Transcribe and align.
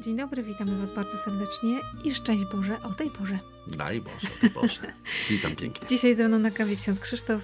Dzień 0.00 0.16
dobry, 0.16 0.42
witamy 0.42 0.78
Was 0.78 0.90
bardzo 0.94 1.18
serdecznie 1.18 1.80
i 2.04 2.14
szczęść 2.14 2.44
Boże 2.44 2.82
o 2.82 2.94
tej 2.94 3.10
porze. 3.10 3.38
Daj 3.66 4.00
Boże, 4.00 4.28
Boże. 4.54 4.80
Witam 5.30 5.56
pięknie. 5.56 5.88
Dzisiaj 5.96 6.14
ze 6.14 6.28
mną 6.28 6.38
na 6.38 6.50
kawie 6.50 6.76
ksiądz 6.76 7.00
Krzysztof. 7.00 7.42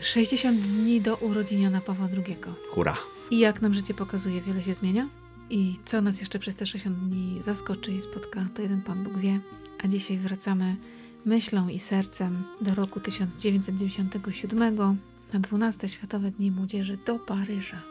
60 0.00 0.60
dni 0.60 1.00
do 1.00 1.16
urodziniona 1.16 1.80
Pawła 1.80 2.08
II. 2.16 2.36
Hurra. 2.70 2.96
I 3.30 3.38
jak 3.38 3.62
nam 3.62 3.74
życie 3.74 3.94
pokazuje, 3.94 4.40
wiele 4.40 4.62
się 4.62 4.74
zmienia. 4.74 5.08
I 5.50 5.76
co 5.84 6.00
nas 6.00 6.20
jeszcze 6.20 6.38
przez 6.38 6.56
te 6.56 6.66
60 6.66 6.98
dni 6.98 7.42
zaskoczy 7.42 7.92
i 7.92 8.00
spotka, 8.00 8.46
to 8.54 8.62
jeden 8.62 8.82
Pan 8.82 9.04
Bóg 9.04 9.18
wie. 9.18 9.40
A 9.84 9.88
dzisiaj 9.88 10.18
wracamy 10.18 10.76
myślą 11.24 11.68
i 11.68 11.78
sercem 11.78 12.42
do 12.60 12.74
roku 12.74 13.00
1997 13.00 14.76
na 15.32 15.40
12 15.40 15.88
Światowe 15.88 16.30
Dni 16.30 16.50
Młodzieży 16.50 16.98
do 17.06 17.18
Paryża. 17.18 17.82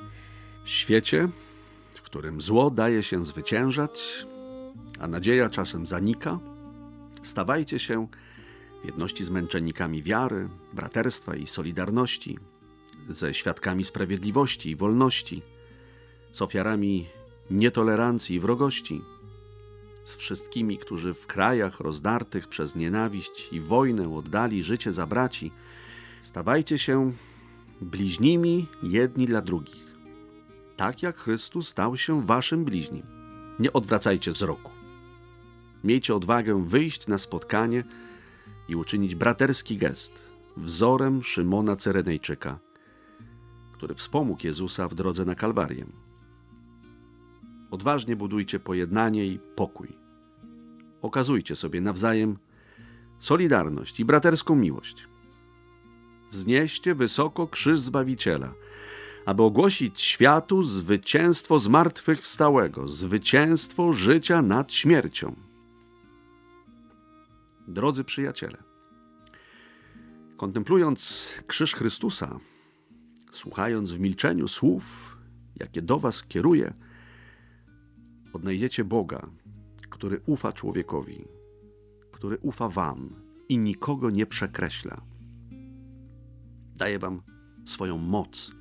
W 0.64 0.70
świecie, 0.70 1.28
którym 2.14 2.42
zło 2.42 2.72
daje 2.72 3.04
się 3.04 3.26
zwyciężać, 3.26 4.26
a 5.00 5.08
nadzieja 5.08 5.50
czasem 5.50 5.86
zanika, 5.86 6.40
stawajcie 7.24 7.80
się 7.80 8.08
jedności 8.84 9.24
z 9.24 9.30
męczennikami 9.30 10.04
wiary, 10.04 10.50
braterstwa 10.74 11.36
i 11.36 11.48
solidarności, 11.48 12.40
ze 13.10 13.34
świadkami 13.34 13.86
sprawiedliwości 13.86 14.70
i 14.70 14.76
wolności, 14.76 15.42
z 16.32 16.42
ofiarami 16.42 17.08
nietolerancji 17.52 18.36
i 18.36 18.40
wrogości, 18.40 19.02
z 20.04 20.16
wszystkimi, 20.16 20.78
którzy 20.78 21.14
w 21.14 21.28
krajach 21.28 21.80
rozdartych 21.80 22.48
przez 22.48 22.76
nienawiść 22.76 23.50
i 23.52 23.62
wojnę 23.62 24.16
oddali 24.16 24.64
życie 24.64 24.92
za 24.92 25.08
braci, 25.08 25.52
stawajcie 26.22 26.78
się 26.78 27.14
bliźnimi 27.82 28.68
jedni 28.84 29.26
dla 29.26 29.42
drugich, 29.42 29.83
tak 30.78 31.04
jak 31.04 31.18
Chrystus 31.18 31.68
stał 31.68 31.98
się 31.98 32.26
waszym 32.26 32.66
bliźnim. 32.66 33.04
Nie 33.60 33.74
odwracajcie 33.74 34.32
wzroku. 34.32 34.72
Miejcie 35.84 36.16
odwagę 36.16 36.66
wyjść 36.66 37.08
na 37.08 37.18
spotkanie 37.18 37.84
i 38.68 38.76
uczynić 38.76 39.16
braterski 39.16 39.78
gest 39.78 40.14
wzorem 40.58 41.24
Szymona 41.24 41.76
Cyrenejczyka, 41.76 42.60
który 43.72 43.96
wspomógł 43.96 44.48
Jezusa 44.48 44.88
w 44.88 44.96
drodze 44.96 45.26
na 45.26 45.36
Kalwarię. 45.36 45.86
Odważnie 47.72 48.16
budujcie 48.16 48.60
pojednanie 48.60 49.26
i 49.26 49.40
pokój. 49.40 49.98
Okazujcie 51.02 51.56
sobie 51.56 51.82
nawzajem 51.82 52.38
solidarność 53.20 54.00
i 54.00 54.06
braterską 54.06 54.56
miłość. 54.56 55.08
Wznieście 56.32 56.96
wysoko 56.96 57.48
krzyż 57.48 57.80
Zbawiciela, 57.80 58.54
aby 59.26 59.44
ogłosić 59.44 60.02
światu 60.02 60.64
zwycięstwo 60.64 61.60
zmartwychwstałego, 61.60 62.88
zwycięstwo 62.88 63.94
życia 63.94 64.42
nad 64.42 64.74
śmiercią. 64.74 65.36
Drodzy 67.68 68.04
przyjaciele, 68.04 68.58
kontemplując 70.38 71.28
krzyż 71.48 71.76
Chrystusa, 71.76 72.40
słuchając 73.32 73.92
w 73.92 74.00
milczeniu 74.00 74.48
słów, 74.48 75.18
jakie 75.56 75.82
do 75.82 76.00
Was 76.00 76.24
kieruje, 76.24 76.74
odnajdziecie 78.34 78.84
Boga, 78.84 79.28
który 79.90 80.22
ufa 80.26 80.54
człowiekowi, 80.54 81.26
który 82.12 82.38
ufa 82.38 82.70
Wam 82.70 83.10
i 83.50 83.58
nikogo 83.58 84.10
nie 84.10 84.26
przekreśla. 84.26 85.02
Daje 86.76 87.00
Wam 87.00 87.22
swoją 87.66 87.98
moc, 87.98 88.52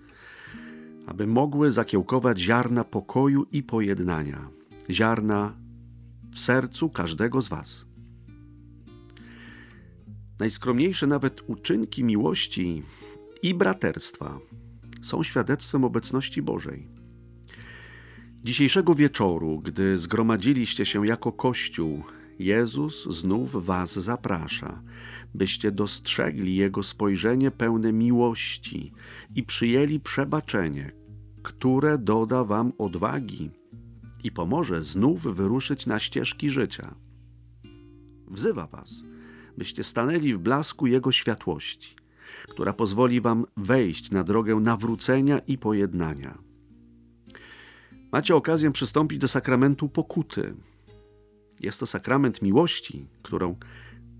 aby 1.06 1.26
mogły 1.26 1.72
zakiełkować 1.72 2.40
ziarna 2.40 2.84
pokoju 2.84 3.46
i 3.52 3.62
pojednania, 3.62 4.48
ziarna 4.90 5.56
w 6.32 6.38
sercu 6.38 6.90
każdego 6.90 7.42
z 7.42 7.48
Was. 7.48 7.86
Najskromniejsze 10.38 11.06
nawet 11.06 11.40
uczynki 11.46 12.04
miłości 12.04 12.82
i 13.42 13.54
braterstwa 13.54 14.38
są 15.02 15.22
świadectwem 15.22 15.84
obecności 15.84 16.42
Bożej. 16.42 16.88
Dzisiejszego 18.44 18.94
wieczoru, 18.94 19.60
gdy 19.60 19.98
zgromadziliście 19.98 20.86
się 20.86 21.06
jako 21.06 21.32
Kościół, 21.32 22.02
Jezus 22.38 23.08
znów 23.10 23.66
Was 23.66 23.92
zaprasza, 23.92 24.82
byście 25.34 25.72
dostrzegli 25.72 26.56
Jego 26.56 26.82
spojrzenie 26.82 27.50
pełne 27.50 27.92
miłości 27.92 28.92
i 29.34 29.42
przyjęli 29.42 30.00
przebaczenie, 30.00 30.92
które 31.42 31.98
doda 31.98 32.44
Wam 32.44 32.72
odwagi 32.78 33.50
i 34.24 34.32
pomoże 34.32 34.82
znów 34.82 35.22
wyruszyć 35.22 35.86
na 35.86 35.98
ścieżki 35.98 36.50
życia. 36.50 36.94
Wzywa 38.28 38.66
Was, 38.66 39.02
byście 39.58 39.84
stanęli 39.84 40.34
w 40.34 40.38
blasku 40.38 40.86
Jego 40.86 41.12
światłości, 41.12 41.96
która 42.48 42.72
pozwoli 42.72 43.20
Wam 43.20 43.44
wejść 43.56 44.10
na 44.10 44.24
drogę 44.24 44.54
nawrócenia 44.56 45.38
i 45.38 45.58
pojednania. 45.58 46.38
Macie 48.12 48.36
okazję 48.36 48.72
przystąpić 48.72 49.18
do 49.18 49.28
sakramentu 49.28 49.88
pokuty. 49.88 50.54
Jest 51.60 51.80
to 51.80 51.86
sakrament 51.86 52.42
miłości, 52.42 53.06
którą 53.22 53.56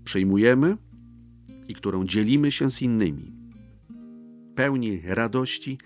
przyjmujemy 0.03 0.77
i 1.67 1.73
którą 1.73 2.05
dzielimy 2.05 2.51
się 2.51 2.71
z 2.71 2.81
innymi. 2.81 3.31
Pełni 4.55 5.01
radości, 5.05 5.77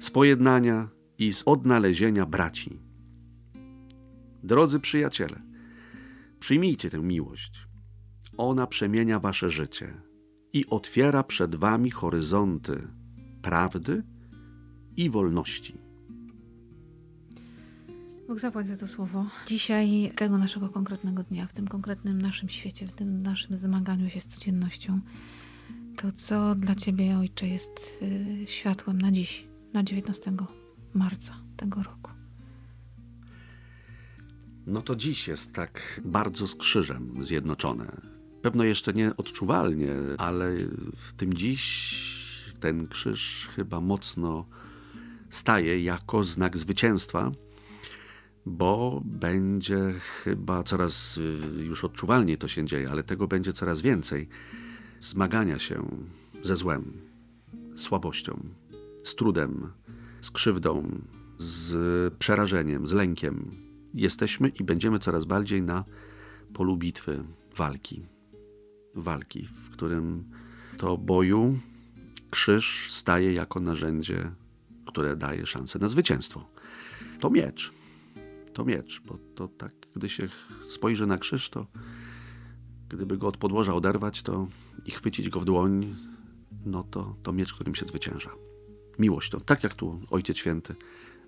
z 0.00 0.10
pojednania 0.10 0.88
i 1.18 1.32
z 1.32 1.42
odnalezienia 1.46 2.26
braci. 2.26 2.78
Drodzy 4.42 4.80
przyjaciele, 4.80 5.42
przyjmijcie 6.40 6.90
tę 6.90 6.98
miłość. 6.98 7.66
Ona 8.36 8.66
przemienia 8.66 9.20
wasze 9.20 9.50
życie 9.50 9.94
i 10.52 10.66
otwiera 10.66 11.22
przed 11.22 11.54
wami 11.54 11.90
horyzonty 11.90 12.88
prawdy 13.42 14.02
i 14.96 15.10
wolności. 15.10 15.85
Bóg 18.28 18.38
zapłać 18.40 18.66
za 18.66 18.76
to 18.76 18.86
słowo. 18.86 19.26
Dzisiaj, 19.46 20.12
tego 20.16 20.38
naszego 20.38 20.68
konkretnego 20.68 21.22
dnia, 21.22 21.46
w 21.46 21.52
tym 21.52 21.68
konkretnym 21.68 22.22
naszym 22.22 22.48
świecie, 22.48 22.86
w 22.86 22.92
tym 22.92 23.22
naszym 23.22 23.58
zmaganiu 23.58 24.10
się 24.10 24.20
z 24.20 24.26
codziennością, 24.26 25.00
to 25.96 26.12
co 26.12 26.54
dla 26.54 26.74
Ciebie, 26.74 27.18
Ojcze, 27.18 27.46
jest 27.46 28.02
y, 28.02 28.44
światłem 28.46 29.00
na 29.00 29.12
dziś, 29.12 29.46
na 29.72 29.82
19 29.82 30.32
marca 30.94 31.34
tego 31.56 31.82
roku? 31.82 32.10
No 34.66 34.82
to 34.82 34.94
dziś 34.94 35.28
jest 35.28 35.52
tak 35.52 36.00
bardzo 36.04 36.46
z 36.46 36.54
krzyżem 36.54 37.24
zjednoczone. 37.24 38.00
Pewno 38.42 38.64
jeszcze 38.64 38.92
nie 38.92 39.16
odczuwalnie, 39.16 39.92
ale 40.18 40.56
w 40.96 41.12
tym 41.12 41.34
dziś 41.34 41.94
ten 42.60 42.88
krzyż 42.88 43.48
chyba 43.56 43.80
mocno 43.80 44.46
staje 45.30 45.80
jako 45.80 46.24
znak 46.24 46.58
zwycięstwa 46.58 47.32
bo 48.46 49.02
będzie 49.04 49.94
chyba 50.24 50.62
coraz 50.62 51.16
y, 51.16 51.40
już 51.64 51.84
odczuwalniej 51.84 52.38
to 52.38 52.48
się 52.48 52.64
dzieje, 52.64 52.90
ale 52.90 53.02
tego 53.02 53.28
będzie 53.28 53.52
coraz 53.52 53.80
więcej 53.80 54.28
zmagania 55.00 55.58
się 55.58 55.86
ze 56.42 56.56
złem, 56.56 56.92
słabością, 57.76 58.40
z 59.04 59.14
trudem, 59.14 59.72
z 60.20 60.30
krzywdą, 60.30 61.00
z 61.38 62.14
przerażeniem, 62.14 62.86
z 62.86 62.92
lękiem. 62.92 63.50
Jesteśmy 63.94 64.48
i 64.48 64.64
będziemy 64.64 64.98
coraz 64.98 65.24
bardziej 65.24 65.62
na 65.62 65.84
polu 66.54 66.76
bitwy, 66.76 67.24
walki. 67.56 68.02
Walki, 68.94 69.48
w 69.64 69.70
którym 69.70 70.24
to 70.78 70.96
boju 70.98 71.58
krzyż 72.30 72.92
staje 72.92 73.32
jako 73.32 73.60
narzędzie, 73.60 74.30
które 74.86 75.16
daje 75.16 75.46
szansę 75.46 75.78
na 75.78 75.88
zwycięstwo. 75.88 76.48
To 77.20 77.30
miecz 77.30 77.72
to 78.56 78.64
miecz, 78.64 79.02
bo 79.06 79.18
to 79.34 79.48
tak, 79.48 79.72
gdy 79.96 80.08
się 80.08 80.28
spojrzy 80.68 81.06
na 81.06 81.18
krzyż, 81.18 81.48
to 81.48 81.66
gdyby 82.88 83.18
go 83.18 83.28
od 83.28 83.36
podłoża 83.36 83.74
oderwać 83.74 84.22
to 84.22 84.46
i 84.86 84.90
chwycić 84.90 85.28
go 85.28 85.40
w 85.40 85.44
dłoń, 85.44 85.96
no 86.66 86.84
to, 86.90 87.16
to 87.22 87.32
miecz, 87.32 87.54
którym 87.54 87.74
się 87.74 87.86
zwycięża. 87.86 88.30
Miłość 88.98 89.30
to, 89.30 89.40
tak 89.40 89.64
jak 89.64 89.74
tu 89.74 90.00
Ojciec 90.10 90.36
Święty 90.36 90.74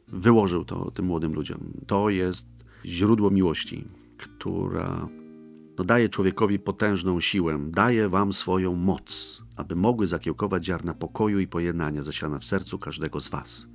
wyłożył 0.09 0.65
to 0.65 0.91
tym 0.91 1.05
młodym 1.05 1.35
ludziom. 1.35 1.61
To 1.87 2.11
jest 2.11 2.47
źródło 2.85 3.31
miłości, 3.31 3.85
która 4.17 5.09
no, 5.79 5.85
daje 5.85 6.09
człowiekowi 6.09 6.59
potężną 6.59 7.21
siłę, 7.21 7.59
daje 7.71 8.09
wam 8.09 8.33
swoją 8.33 8.75
moc, 8.75 9.43
aby 9.57 9.77
mogły 9.77 10.07
zakiełkować 10.07 10.65
ziarna 10.65 10.95
pokoju 10.95 11.39
i 11.39 11.47
pojednania 11.47 12.03
zasiana 12.03 12.39
w 12.39 12.45
sercu 12.45 12.79
każdego 12.79 13.21
z 13.21 13.29
was 13.29 13.67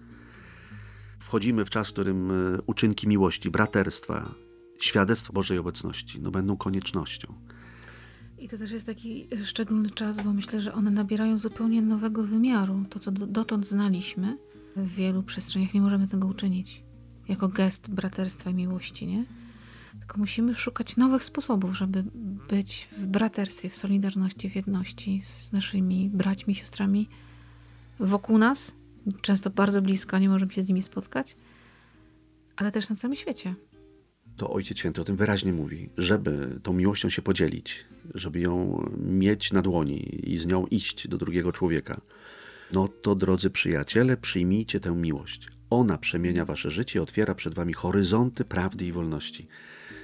wchodzimy 1.24 1.66
w 1.66 1.70
czas, 1.70 1.88
w 1.88 1.92
którym 1.94 2.32
e, 2.32 2.62
uczynki 2.66 3.08
miłości, 3.08 3.52
braterstwa, 3.52 4.36
świadectwo 4.80 5.34
Bożej 5.34 5.58
obecności 5.58 6.22
no, 6.22 6.32
będą 6.32 6.58
koniecznością. 6.58 7.34
I 8.38 8.50
to 8.50 8.58
też 8.58 8.72
jest 8.72 8.86
taki 8.86 9.28
szczególny 9.46 9.90
czas, 9.90 10.22
bo 10.22 10.34
myślę, 10.34 10.62
że 10.62 10.74
one 10.74 10.92
nabierają 10.92 11.38
zupełnie 11.38 11.82
nowego 11.82 12.24
wymiaru. 12.24 12.86
To, 12.90 13.00
co 13.00 13.12
dotąd 13.12 13.68
znaliśmy, 13.68 14.38
w 14.76 14.96
wielu 14.96 15.24
przestrzeniach 15.24 15.74
nie 15.74 15.82
możemy 15.82 16.08
tego 16.08 16.28
uczynić 16.28 16.84
jako 17.30 17.48
gest 17.48 17.90
braterstwa 17.90 18.50
i 18.50 18.54
miłości, 18.54 19.08
nie? 19.08 19.26
Tylko 20.00 20.18
musimy 20.18 20.56
szukać 20.56 20.98
nowych 20.98 21.24
sposobów, 21.24 21.78
żeby 21.78 22.04
być 22.50 22.90
w 22.98 23.06
braterstwie, 23.06 23.70
w 23.70 23.76
solidarności, 23.76 24.50
w 24.50 24.56
jedności 24.56 25.22
z 25.26 25.52
naszymi 25.52 26.10
braćmi, 26.14 26.56
siostrami 26.56 27.10
wokół 28.00 28.38
nas, 28.38 28.76
często 29.22 29.50
bardzo 29.50 29.82
blisko, 29.82 30.20
nie 30.20 30.30
możemy 30.30 30.52
się 30.52 30.62
z 30.62 30.68
nimi 30.68 30.82
spotkać, 30.82 31.36
ale 32.56 32.72
też 32.72 32.90
na 32.90 32.96
całym 32.96 33.16
świecie. 33.16 33.56
To 34.38 34.50
Ojciec 34.50 34.78
Święty 34.78 35.02
o 35.02 35.04
tym 35.04 35.16
wyraźnie 35.16 35.54
mówi, 35.54 35.90
żeby 35.98 36.60
tą 36.64 36.74
miłością 36.74 37.10
się 37.10 37.22
podzielić, 37.22 37.86
żeby 38.16 38.40
ją 38.40 38.86
mieć 38.98 39.54
na 39.54 39.62
dłoni 39.62 40.32
i 40.34 40.38
z 40.38 40.46
nią 40.46 40.66
iść 40.66 41.08
do 41.08 41.18
drugiego 41.18 41.52
człowieka. 41.52 42.02
No 42.74 42.88
to, 42.88 43.16
drodzy 43.16 43.50
przyjaciele, 43.50 44.18
przyjmijcie 44.18 44.80
tę 44.80 44.96
miłość. 44.96 45.50
Ona 45.70 45.98
przemienia 45.98 46.46
wasze 46.46 46.72
życie 46.72 47.02
otwiera 47.02 47.36
przed 47.36 47.54
wami 47.54 47.74
horyzonty 47.74 48.46
prawdy 48.46 48.86
i 48.86 48.92
wolności. 48.92 49.48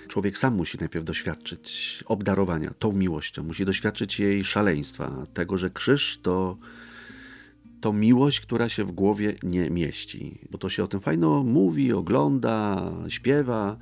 Człowiek 0.07 0.37
sam 0.37 0.55
musi 0.55 0.77
najpierw 0.77 1.05
doświadczyć 1.05 2.03
obdarowania 2.05 2.73
tą 2.79 2.93
miłością, 2.93 3.43
musi 3.43 3.65
doświadczyć 3.65 4.19
jej 4.19 4.43
szaleństwa, 4.43 5.25
tego, 5.33 5.57
że 5.57 5.69
krzyż 5.69 6.19
to 6.23 6.57
to 7.81 7.93
miłość, 7.93 8.41
która 8.41 8.69
się 8.69 8.83
w 8.83 8.91
głowie 8.91 9.35
nie 9.43 9.69
mieści. 9.69 10.39
Bo 10.51 10.57
to 10.57 10.69
się 10.69 10.83
o 10.83 10.87
tym 10.87 10.99
fajno 10.99 11.43
mówi, 11.43 11.93
ogląda, 11.93 12.91
śpiewa, 13.07 13.77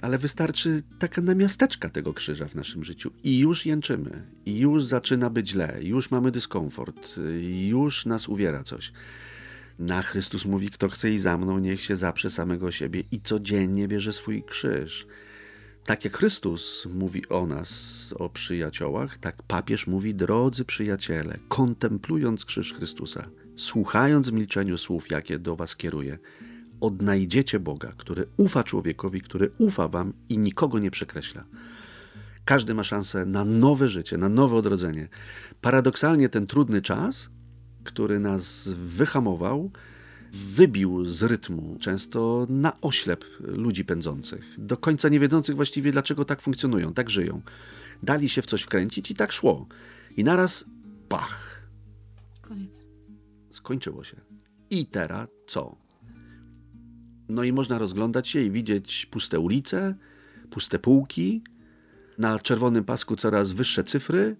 ale 0.00 0.18
wystarczy 0.18 0.82
taka 0.98 1.22
namiasteczka 1.22 1.88
tego 1.88 2.14
krzyża 2.14 2.48
w 2.48 2.54
naszym 2.54 2.84
życiu 2.84 3.10
i 3.24 3.38
już 3.38 3.66
jęczymy, 3.66 4.22
i 4.46 4.58
już 4.58 4.84
zaczyna 4.84 5.30
być 5.30 5.48
źle, 5.48 5.78
już 5.82 6.10
mamy 6.10 6.30
dyskomfort, 6.30 7.14
już 7.68 8.06
nas 8.06 8.28
uwiera 8.28 8.62
coś. 8.62 8.92
Na 9.78 10.02
Chrystus 10.02 10.44
mówi, 10.44 10.70
kto 10.70 10.88
chce 10.88 11.10
i 11.10 11.18
za 11.18 11.38
mną, 11.38 11.58
niech 11.58 11.82
się 11.82 11.96
zaprze 11.96 12.30
samego 12.30 12.70
siebie 12.70 13.02
i 13.12 13.20
codziennie 13.20 13.88
bierze 13.88 14.12
swój 14.12 14.42
krzyż. 14.42 15.06
Tak 15.86 16.04
jak 16.04 16.16
Chrystus 16.16 16.86
mówi 16.94 17.28
o 17.28 17.46
nas, 17.46 18.14
o 18.18 18.28
przyjaciołach, 18.28 19.18
tak 19.18 19.42
papież 19.42 19.86
mówi, 19.86 20.14
drodzy 20.14 20.64
przyjaciele, 20.64 21.38
kontemplując 21.48 22.44
krzyż 22.44 22.74
Chrystusa, 22.74 23.28
słuchając 23.56 24.30
w 24.30 24.32
milczeniu 24.32 24.78
słów, 24.78 25.10
jakie 25.10 25.38
do 25.38 25.56
was 25.56 25.76
kieruje, 25.76 26.18
odnajdziecie 26.80 27.60
Boga, 27.60 27.92
który 27.96 28.26
ufa 28.36 28.64
człowiekowi, 28.64 29.20
który 29.20 29.50
ufa 29.58 29.88
wam 29.88 30.12
i 30.28 30.38
nikogo 30.38 30.78
nie 30.78 30.90
przekreśla. 30.90 31.44
Każdy 32.44 32.74
ma 32.74 32.84
szansę 32.84 33.26
na 33.26 33.44
nowe 33.44 33.88
życie, 33.88 34.16
na 34.16 34.28
nowe 34.28 34.56
odrodzenie. 34.56 35.08
Paradoksalnie 35.60 36.28
ten 36.28 36.46
trudny 36.46 36.82
czas, 36.82 37.30
który 37.84 38.20
nas 38.20 38.68
wyhamował, 38.68 39.70
wybił 40.32 41.04
z 41.04 41.22
rytmu, 41.22 41.76
często 41.80 42.46
na 42.50 42.80
oślep 42.80 43.24
ludzi 43.40 43.84
pędzących, 43.84 44.54
do 44.58 44.76
końca 44.76 45.08
nie 45.08 45.20
wiedzących 45.20 45.56
właściwie, 45.56 45.92
dlaczego 45.92 46.24
tak 46.24 46.42
funkcjonują, 46.42 46.94
tak 46.94 47.10
żyją. 47.10 47.40
Dali 48.02 48.28
się 48.28 48.42
w 48.42 48.46
coś 48.46 48.62
wkręcić 48.62 49.10
i 49.10 49.14
tak 49.14 49.32
szło. 49.32 49.66
I 50.16 50.24
naraz 50.24 50.64
pach. 51.08 51.62
Koniec. 52.40 52.76
Skończyło 53.50 54.04
się. 54.04 54.16
I 54.70 54.86
teraz 54.86 55.28
co? 55.46 55.76
No 57.28 57.44
i 57.44 57.52
można 57.52 57.78
rozglądać 57.78 58.28
się 58.28 58.40
i 58.40 58.50
widzieć 58.50 59.06
puste 59.06 59.40
ulice, 59.40 59.94
puste 60.50 60.78
półki, 60.78 61.42
na 62.18 62.38
czerwonym 62.38 62.84
pasku 62.84 63.16
coraz 63.16 63.52
wyższe 63.52 63.84
cyfry. 63.84 64.36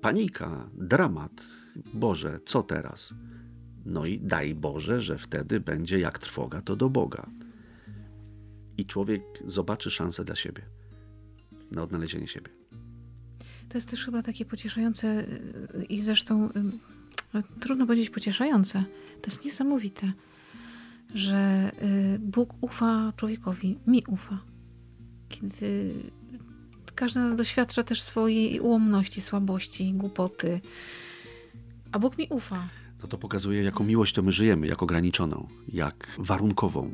Panika, 0.00 0.70
dramat. 0.74 1.42
Boże, 1.94 2.40
co 2.46 2.62
teraz? 2.62 3.14
No 3.88 4.06
i 4.06 4.20
daj 4.20 4.54
Boże, 4.54 5.02
że 5.02 5.18
wtedy 5.18 5.60
będzie 5.60 5.98
jak 5.98 6.18
trwoga 6.18 6.62
to 6.62 6.76
do 6.76 6.90
Boga. 6.90 7.26
I 8.78 8.86
człowiek 8.86 9.22
zobaczy 9.46 9.90
szansę 9.90 10.24
dla 10.24 10.36
siebie, 10.36 10.62
na 11.70 11.82
odnalezienie 11.82 12.26
siebie. 12.26 12.50
To 13.68 13.78
jest 13.78 13.90
też 13.90 14.04
chyba 14.04 14.22
takie 14.22 14.44
pocieszające 14.44 15.24
i 15.88 16.02
zresztą 16.02 16.48
trudno 17.60 17.86
powiedzieć 17.86 18.10
pocieszające. 18.10 18.84
To 19.22 19.30
jest 19.30 19.44
niesamowite, 19.44 20.12
że 21.14 21.70
y, 22.14 22.18
Bóg 22.18 22.54
ufa 22.60 23.12
człowiekowi, 23.16 23.78
mi 23.86 24.04
ufa. 24.08 24.38
Kiedy 25.28 25.94
każdy 26.94 27.20
z 27.20 27.22
nas 27.22 27.36
doświadcza 27.36 27.82
też 27.82 28.02
swojej 28.02 28.60
ułomności, 28.60 29.20
słabości, 29.20 29.92
głupoty, 29.92 30.60
a 31.92 31.98
Bóg 31.98 32.18
mi 32.18 32.26
ufa 32.30 32.68
no 33.02 33.08
to 33.08 33.18
pokazuje, 33.18 33.62
jaką 33.62 33.84
miłość 33.84 34.14
to 34.14 34.22
my 34.22 34.32
żyjemy, 34.32 34.66
jak 34.66 34.82
ograniczoną, 34.82 35.48
jak 35.68 36.16
warunkową. 36.18 36.90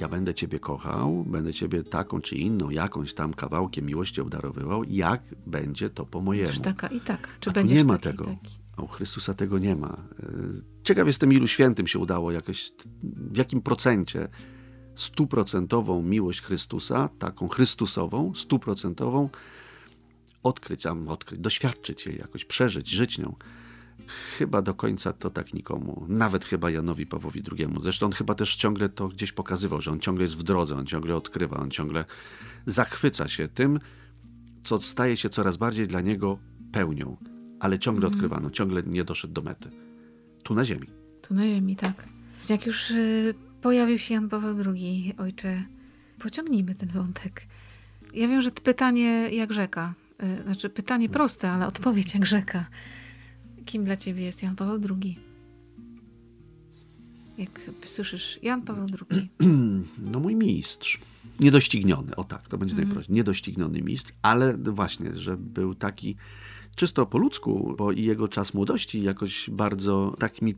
Ja 0.00 0.08
będę 0.08 0.34
Ciebie 0.34 0.58
kochał, 0.58 1.24
będę 1.24 1.54
Ciebie 1.54 1.82
taką 1.82 2.20
czy 2.20 2.36
inną, 2.36 2.70
jakąś 2.70 3.14
tam 3.14 3.34
kawałkiem 3.34 3.86
miłości 3.86 4.20
obdarowywał, 4.20 4.84
jak 4.84 5.22
będzie 5.46 5.90
to 5.90 6.06
po 6.06 6.20
mojemu. 6.20 6.52
Czy 6.52 6.60
taka 6.60 6.86
i 6.86 7.00
tak. 7.00 7.28
Czy 7.40 7.50
A 7.54 7.62
nie 7.62 7.84
ma 7.84 7.98
tego. 7.98 8.36
A 8.76 8.82
u 8.82 8.86
Chrystusa 8.86 9.34
tego 9.34 9.58
nie 9.58 9.76
ma. 9.76 9.88
E, 9.88 10.26
ciekaw 10.82 11.06
jestem, 11.06 11.32
ilu 11.32 11.48
świętym 11.48 11.86
się 11.86 11.98
udało 11.98 12.32
jakoś, 12.32 12.72
w 13.02 13.36
jakim 13.36 13.60
procencie 13.60 14.28
stuprocentową 14.96 16.02
miłość 16.02 16.40
Chrystusa, 16.40 17.08
taką 17.18 17.48
Chrystusową, 17.48 18.34
stuprocentową, 18.34 19.28
odkryć, 20.42 20.86
a 20.86 20.92
odkryć, 21.06 21.40
doświadczyć 21.40 22.06
jej 22.06 22.18
jakoś, 22.18 22.44
przeżyć, 22.44 22.88
żyć 22.88 23.18
nią 23.18 23.34
chyba 24.08 24.62
do 24.62 24.74
końca 24.74 25.12
to 25.12 25.30
tak 25.30 25.54
nikomu. 25.54 26.06
Nawet 26.08 26.44
chyba 26.44 26.70
Janowi 26.70 27.06
Pawłowi 27.06 27.42
II. 27.52 27.68
Zresztą 27.82 28.06
on 28.06 28.12
chyba 28.12 28.34
też 28.34 28.56
ciągle 28.56 28.88
to 28.88 29.08
gdzieś 29.08 29.32
pokazywał, 29.32 29.80
że 29.80 29.90
on 29.90 30.00
ciągle 30.00 30.24
jest 30.24 30.36
w 30.36 30.42
drodze, 30.42 30.76
on 30.76 30.86
ciągle 30.86 31.16
odkrywa, 31.16 31.56
on 31.56 31.70
ciągle 31.70 32.04
zachwyca 32.66 33.28
się 33.28 33.48
tym, 33.48 33.80
co 34.64 34.82
staje 34.82 35.16
się 35.16 35.28
coraz 35.28 35.56
bardziej 35.56 35.88
dla 35.88 36.00
niego 36.00 36.38
pełnią. 36.72 37.16
Ale 37.60 37.78
ciągle 37.78 38.06
mm. 38.06 38.14
odkrywano, 38.14 38.50
ciągle 38.50 38.82
nie 38.82 39.04
doszedł 39.04 39.34
do 39.34 39.42
mety. 39.42 39.70
Tu 40.42 40.54
na 40.54 40.64
ziemi. 40.64 40.86
Tu 41.22 41.34
na 41.34 41.42
ziemi, 41.42 41.76
tak. 41.76 42.08
Jak 42.48 42.66
już 42.66 42.90
y, 42.90 43.34
pojawił 43.62 43.98
się 43.98 44.14
Jan 44.14 44.28
Paweł 44.28 44.56
II, 44.66 45.14
ojcze, 45.18 45.62
pociągnijmy 46.18 46.74
ten 46.74 46.88
wątek. 46.88 47.42
Ja 48.14 48.28
wiem, 48.28 48.42
że 48.42 48.50
pytanie 48.50 49.28
jak 49.30 49.52
rzeka. 49.52 49.94
Y, 50.22 50.42
znaczy 50.42 50.70
pytanie 50.70 51.08
proste, 51.08 51.50
ale 51.50 51.66
odpowiedź 51.66 52.14
jak 52.14 52.26
rzeka. 52.26 52.66
Kim 53.68 53.84
dla 53.84 53.96
ciebie 53.96 54.22
jest 54.22 54.42
Jan 54.42 54.56
Paweł 54.56 54.80
II? 54.90 55.18
Jak 57.38 57.60
słyszysz 57.84 58.38
Jan 58.42 58.62
Paweł 58.62 58.86
II? 59.10 59.28
No 60.12 60.20
mój 60.20 60.36
mistrz. 60.36 60.98
Niedościgniony, 61.40 62.16
o 62.16 62.24
tak, 62.24 62.48
to 62.48 62.58
będzie 62.58 62.74
mm. 62.74 62.84
najprościej. 62.84 63.14
Niedościgniony 63.14 63.82
mistrz, 63.82 64.12
ale 64.22 64.56
właśnie, 64.56 65.16
że 65.16 65.36
był 65.36 65.74
taki 65.74 66.16
czysto 66.76 67.06
po 67.06 67.18
ludzku, 67.18 67.74
bo 67.78 67.92
i 67.92 68.04
jego 68.04 68.28
czas 68.28 68.54
młodości 68.54 69.02
jakoś 69.02 69.50
bardzo 69.50 70.16
tak 70.18 70.42
mi 70.42 70.54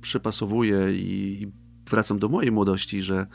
przypasowuje 0.00 0.92
i 0.92 1.46
wracam 1.90 2.18
do 2.18 2.28
mojej 2.28 2.52
młodości, 2.52 3.02
że 3.02 3.26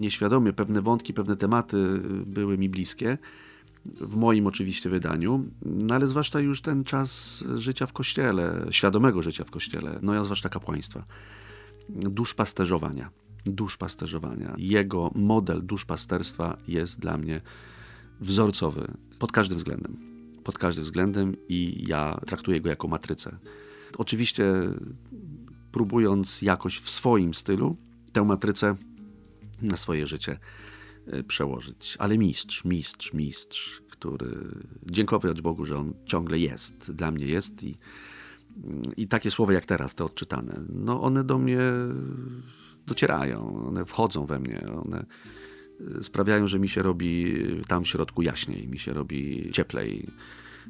nieświadomie 0.00 0.52
pewne 0.52 0.82
wątki, 0.82 1.14
pewne 1.14 1.36
tematy 1.36 2.00
były 2.26 2.58
mi 2.58 2.68
bliskie 2.68 3.18
w 3.84 4.16
moim 4.16 4.46
oczywiście 4.46 4.90
wydaniu, 4.90 5.44
no 5.62 5.94
ale 5.94 6.08
zwłaszcza 6.08 6.40
już 6.40 6.60
ten 6.60 6.84
czas 6.84 7.44
życia 7.56 7.86
w 7.86 7.92
kościele, 7.92 8.66
świadomego 8.70 9.22
życia 9.22 9.44
w 9.44 9.50
kościele, 9.50 9.98
no 10.02 10.14
ja 10.14 10.24
zwłaszcza 10.24 10.48
kapłaństwa, 10.48 11.04
duszpasterzowania, 11.88 13.10
duszpasterzowania. 13.46 14.54
Jego 14.58 15.10
model 15.14 15.66
duszpasterstwa 15.66 16.56
jest 16.68 17.00
dla 17.00 17.18
mnie 17.18 17.40
wzorcowy 18.20 18.92
pod 19.18 19.32
każdym 19.32 19.58
względem. 19.58 19.96
Pod 20.44 20.58
każdym 20.58 20.84
względem 20.84 21.36
i 21.48 21.84
ja 21.88 22.20
traktuję 22.26 22.60
go 22.60 22.68
jako 22.68 22.88
matrycę. 22.88 23.36
Oczywiście 23.98 24.44
próbując 25.72 26.42
jakoś 26.42 26.78
w 26.78 26.90
swoim 26.90 27.34
stylu 27.34 27.76
tę 28.12 28.24
matrycę 28.24 28.76
na 29.62 29.76
swoje 29.76 30.06
życie 30.06 30.38
przełożyć. 31.28 31.96
Ale 31.98 32.18
mistrz, 32.18 32.64
mistrz, 32.64 33.12
mistrz, 33.12 33.82
który 33.90 34.26
dziękować 34.90 35.42
Bogu, 35.42 35.66
że 35.66 35.76
on 35.76 35.94
ciągle 36.06 36.38
jest, 36.38 36.92
dla 36.92 37.10
mnie 37.10 37.26
jest 37.26 37.62
i, 37.62 37.78
i 38.96 39.08
takie 39.08 39.30
słowa 39.30 39.52
jak 39.52 39.66
teraz, 39.66 39.94
te 39.94 40.04
odczytane, 40.04 40.60
no 40.68 41.02
one 41.02 41.24
do 41.24 41.38
mnie 41.38 41.60
docierają, 42.86 43.66
one 43.66 43.84
wchodzą 43.84 44.26
we 44.26 44.38
mnie, 44.38 44.66
one 44.84 45.04
e, 45.98 46.02
sprawiają, 46.02 46.48
że 46.48 46.58
mi 46.58 46.68
się 46.68 46.82
robi 46.82 47.34
tam 47.68 47.84
w 47.84 47.88
środku 47.88 48.22
jaśniej, 48.22 48.68
mi 48.68 48.78
się 48.78 48.92
robi 48.92 49.50
cieplej, 49.52 50.08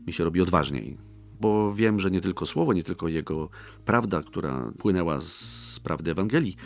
mi 0.06 0.12
się 0.12 0.24
robi 0.24 0.40
odważniej. 0.40 0.98
Bo 1.40 1.74
wiem, 1.74 2.00
że 2.00 2.10
nie 2.10 2.20
tylko 2.20 2.46
słowo, 2.46 2.72
nie 2.72 2.82
tylko 2.82 3.08
jego 3.08 3.48
prawda, 3.84 4.22
która 4.22 4.72
płynęła 4.78 5.20
z 5.20 5.80
prawdy 5.82 6.10
Ewangelii, 6.10 6.56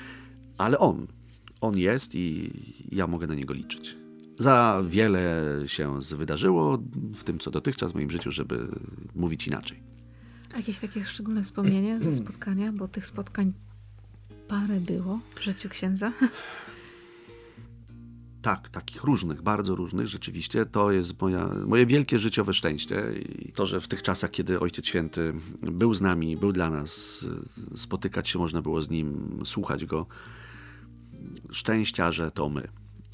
ale 0.58 0.78
on, 0.78 1.06
on 1.60 1.78
jest 1.78 2.14
i 2.14 2.50
ja 2.92 3.06
mogę 3.06 3.26
na 3.26 3.34
niego 3.34 3.54
liczyć. 3.54 3.96
Za 4.38 4.82
wiele 4.88 5.44
się 5.66 5.98
wydarzyło 6.16 6.78
w 7.14 7.24
tym, 7.24 7.38
co 7.38 7.50
dotychczas 7.50 7.92
w 7.92 7.94
moim 7.94 8.10
życiu, 8.10 8.30
żeby 8.30 8.68
mówić 9.14 9.46
inaczej. 9.46 9.82
Jakieś 10.56 10.78
takie 10.78 11.04
szczególne 11.04 11.42
wspomnienie 11.42 12.00
ze 12.00 12.12
spotkania, 12.24 12.72
bo 12.72 12.88
tych 12.88 13.06
spotkań 13.06 13.52
parę 14.48 14.80
było 14.80 15.20
w 15.34 15.42
życiu 15.42 15.68
księdza? 15.68 16.12
Tak, 18.42 18.68
takich 18.68 19.04
różnych, 19.04 19.42
bardzo 19.42 19.74
różnych. 19.74 20.06
Rzeczywiście 20.06 20.66
to 20.66 20.92
jest 20.92 21.20
moja, 21.20 21.50
moje 21.66 21.86
wielkie 21.86 22.18
życiowe 22.18 22.54
szczęście. 22.54 23.02
I 23.38 23.52
to, 23.52 23.66
że 23.66 23.80
w 23.80 23.88
tych 23.88 24.02
czasach, 24.02 24.30
kiedy 24.30 24.60
Ojciec 24.60 24.86
Święty 24.86 25.32
był 25.62 25.94
z 25.94 26.00
nami, 26.00 26.36
był 26.36 26.52
dla 26.52 26.70
nas, 26.70 27.24
spotykać 27.76 28.28
się 28.28 28.38
można 28.38 28.62
było 28.62 28.82
z 28.82 28.90
nim, 28.90 29.40
słuchać 29.44 29.86
go. 29.86 30.06
Szczęścia, 31.50 32.12
że 32.12 32.30
to 32.30 32.48
my, 32.48 32.68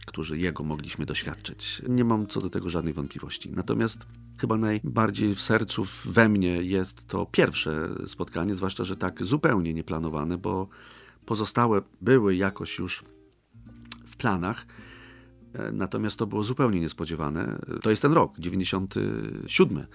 którzy 0.07 0.38
jego 0.38 0.64
mogliśmy 0.64 1.07
doświadczyć. 1.07 1.83
Nie 1.88 2.04
mam 2.04 2.26
co 2.26 2.40
do 2.40 2.50
tego 2.50 2.71
żadnej 2.71 2.95
wątpliwości. 2.95 3.50
Natomiast 3.50 4.07
chyba 4.38 4.57
najbardziej 4.57 5.35
w 5.35 5.42
sercu 5.42 5.87
we 6.04 6.28
mnie 6.28 6.62
jest 6.62 7.07
to 7.07 7.26
pierwsze 7.26 7.88
spotkanie, 8.07 8.54
zwłaszcza, 8.54 8.85
że 8.85 8.97
tak 8.97 9.25
zupełnie 9.25 9.75
nieplanowane, 9.75 10.38
bo 10.38 10.69
pozostałe 11.26 11.83
były 12.00 12.37
jakoś 12.37 12.78
już 12.78 13.04
w 14.07 14.16
planach. 14.16 14.66
E, 15.54 15.73
natomiast 15.73 16.19
to 16.19 16.26
było 16.26 16.45
zupełnie 16.45 16.81
niespodziewane. 16.81 17.59
To 17.83 17.90
jest 17.90 18.02
ten 18.02 18.12
rok, 18.12 18.35
97, 18.38 19.87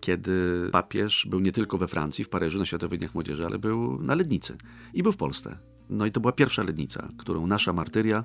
kiedy 0.00 0.68
papież 0.72 1.26
był 1.30 1.40
nie 1.40 1.52
tylko 1.52 1.78
we 1.78 1.88
Francji, 1.88 2.24
w 2.24 2.28
Paryżu, 2.28 2.58
na 2.58 2.66
Światowych 2.66 2.98
Dniach 2.98 3.14
Młodzieży, 3.14 3.46
ale 3.46 3.58
był 3.58 4.02
na 4.02 4.14
Lednicy 4.14 4.56
i 4.94 5.02
był 5.02 5.12
w 5.12 5.16
Polsce. 5.16 5.58
No 5.92 6.06
i 6.06 6.12
to 6.12 6.20
była 6.20 6.32
pierwsza 6.32 6.62
Lednica, 6.62 7.08
którą 7.18 7.46
nasza 7.46 7.72
martyria 7.72 8.24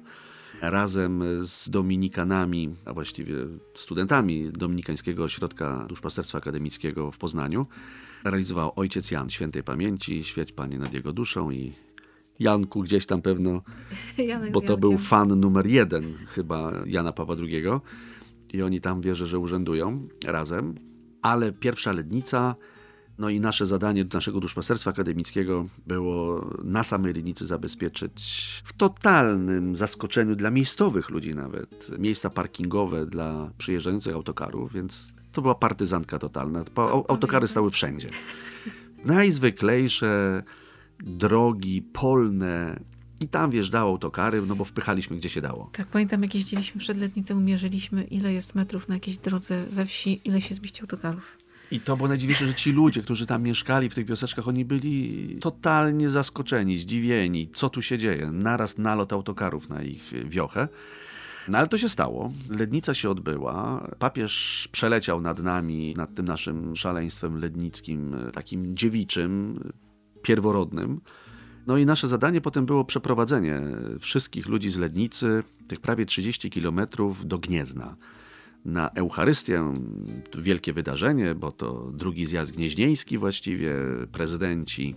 razem 0.61 1.23
z 1.43 1.69
dominikanami, 1.69 2.75
a 2.85 2.93
właściwie 2.93 3.35
studentami 3.75 4.51
Dominikańskiego 4.51 5.23
Ośrodka 5.23 5.85
Duszpasterstwa 5.89 6.37
Akademickiego 6.37 7.11
w 7.11 7.17
Poznaniu 7.17 7.67
realizował 8.23 8.71
ojciec 8.75 9.11
Jan 9.11 9.29
świętej 9.29 9.63
pamięci, 9.63 10.23
świeć 10.23 10.51
Panie 10.51 10.77
nad 10.77 10.93
jego 10.93 11.13
duszą 11.13 11.51
i 11.51 11.73
Janku 12.39 12.81
gdzieś 12.83 13.05
tam 13.05 13.21
pewno, 13.21 13.61
Janek 14.17 14.51
bo 14.51 14.61
to 14.61 14.77
był 14.77 14.97
fan 14.97 15.39
numer 15.39 15.67
jeden 15.67 16.13
chyba 16.27 16.71
Jana 16.85 17.11
Pawła 17.11 17.35
II 17.39 17.63
i 18.53 18.61
oni 18.61 18.81
tam 18.81 19.01
wierzę, 19.01 19.27
że 19.27 19.39
urzędują 19.39 20.03
razem. 20.25 20.75
Ale 21.21 21.51
pierwsza 21.51 21.91
lednica, 21.91 22.55
no 23.19 23.29
i 23.29 23.39
nasze 23.39 23.65
zadanie 23.65 24.05
do 24.05 24.17
naszego 24.17 24.39
duszpasterstwa 24.39 24.91
akademickiego 24.91 25.65
było 25.87 26.45
na 26.63 26.83
samej 26.83 27.13
lednicy 27.13 27.45
zabezpieczyć 27.45 28.43
w 28.65 28.73
totalnym 28.73 29.75
zaskoczeniu 29.75 30.35
dla 30.35 30.51
miejscowych 30.51 31.09
ludzi 31.09 31.31
nawet 31.31 31.99
miejsca 31.99 32.29
parkingowe 32.29 33.05
dla 33.05 33.51
przyjeżdżających 33.57 34.15
autokarów, 34.15 34.73
więc 34.73 35.13
to 35.31 35.41
była 35.41 35.55
partyzantka 35.55 36.19
totalna. 36.19 36.63
Autokary 37.07 37.47
stały 37.47 37.71
wszędzie. 37.71 38.09
Najzwyklejsze 39.05 40.43
drogi 40.99 41.81
polne 41.81 42.79
i 43.19 43.27
tam 43.27 43.51
wjeżdżały 43.51 43.89
autokary, 43.89 44.41
no 44.47 44.55
bo 44.55 44.65
wpychaliśmy 44.65 45.17
gdzie 45.17 45.29
się 45.29 45.41
dało. 45.41 45.69
Tak, 45.73 45.87
pamiętam 45.87 46.23
jak 46.23 46.35
jeździliśmy 46.35 46.81
przed 46.81 46.97
letnicą, 46.97 47.39
mierzyliśmy 47.39 48.03
ile 48.03 48.33
jest 48.33 48.55
metrów 48.55 48.87
na 48.87 48.95
jakiejś 48.95 49.17
drodze 49.17 49.63
we 49.65 49.85
wsi, 49.85 50.21
ile 50.25 50.41
się 50.41 50.55
zmieści 50.55 50.81
autokarów. 50.81 51.37
I 51.71 51.79
to 51.79 51.97
było 51.97 52.09
najdziwniejsze, 52.09 52.47
że 52.47 52.55
ci 52.55 52.71
ludzie, 52.71 53.01
którzy 53.01 53.25
tam 53.25 53.43
mieszkali 53.43 53.89
w 53.89 53.95
tych 53.95 54.05
wioseczkach, 54.05 54.47
oni 54.47 54.65
byli 54.65 55.37
totalnie 55.41 56.09
zaskoczeni, 56.09 56.77
zdziwieni, 56.77 57.49
co 57.53 57.69
tu 57.69 57.81
się 57.81 57.97
dzieje. 57.97 58.31
Naraz 58.31 58.77
nalot 58.77 59.13
autokarów 59.13 59.69
na 59.69 59.81
ich 59.81 60.13
wiochę. 60.29 60.67
No 61.47 61.57
ale 61.57 61.67
to 61.67 61.77
się 61.77 61.89
stało. 61.89 62.31
Lednica 62.49 62.93
się 62.93 63.09
odbyła. 63.09 63.87
Papież 63.99 64.67
przeleciał 64.71 65.21
nad 65.21 65.39
nami, 65.39 65.93
nad 65.97 66.15
tym 66.15 66.25
naszym 66.25 66.75
szaleństwem 66.75 67.39
lednickim, 67.39 68.15
takim 68.33 68.77
dziewiczym, 68.77 69.59
pierworodnym. 70.21 71.01
No 71.67 71.77
i 71.77 71.85
nasze 71.85 72.07
zadanie 72.07 72.41
potem 72.41 72.65
było 72.65 72.85
przeprowadzenie 72.85 73.61
wszystkich 73.99 74.47
ludzi 74.47 74.69
z 74.69 74.77
Lednicy, 74.77 75.43
tych 75.67 75.79
prawie 75.79 76.05
30 76.05 76.49
kilometrów 76.49 77.27
do 77.27 77.37
Gniezna 77.37 77.95
na 78.65 78.89
Eucharystię. 78.89 79.73
Wielkie 80.37 80.73
wydarzenie, 80.73 81.35
bo 81.35 81.51
to 81.51 81.91
drugi 81.93 82.25
zjazd 82.25 82.51
gnieźnieński 82.51 83.17
właściwie, 83.17 83.75
prezydenci 84.11 84.95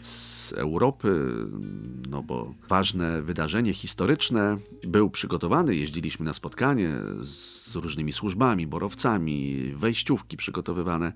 z 0.00 0.52
Europy, 0.52 1.28
no 2.10 2.22
bo 2.22 2.54
ważne 2.68 3.22
wydarzenie 3.22 3.72
historyczne 3.74 4.58
był 4.86 5.10
przygotowany, 5.10 5.74
jeździliśmy 5.74 6.24
na 6.24 6.32
spotkanie 6.32 6.90
z 7.20 7.74
różnymi 7.74 8.12
służbami, 8.12 8.66
borowcami, 8.66 9.72
wejściówki 9.76 10.36
przygotowywane. 10.36 11.12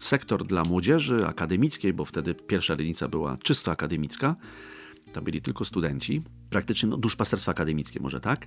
Sektor 0.00 0.44
dla 0.44 0.62
młodzieży 0.62 1.26
akademickiej, 1.26 1.92
bo 1.92 2.04
wtedy 2.04 2.34
pierwsza 2.34 2.74
lenica 2.74 3.08
była 3.08 3.36
czysto 3.36 3.70
akademicka, 3.70 4.36
to 5.12 5.22
byli 5.22 5.42
tylko 5.42 5.64
studenci, 5.64 6.22
praktycznie 6.50 6.88
no, 6.88 6.96
duszpasterstwo 6.96 7.50
akademickie 7.50 8.00
może 8.00 8.20
tak. 8.20 8.46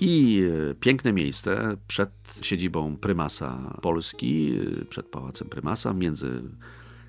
I 0.00 0.42
e, 0.70 0.74
piękne 0.74 1.12
miejsce 1.12 1.76
przed 1.86 2.10
siedzibą 2.42 2.96
prymasa 2.96 3.78
Polski, 3.82 4.54
e, 4.80 4.84
przed 4.84 5.06
pałacem 5.06 5.48
prymasa, 5.48 5.92
między 5.94 6.42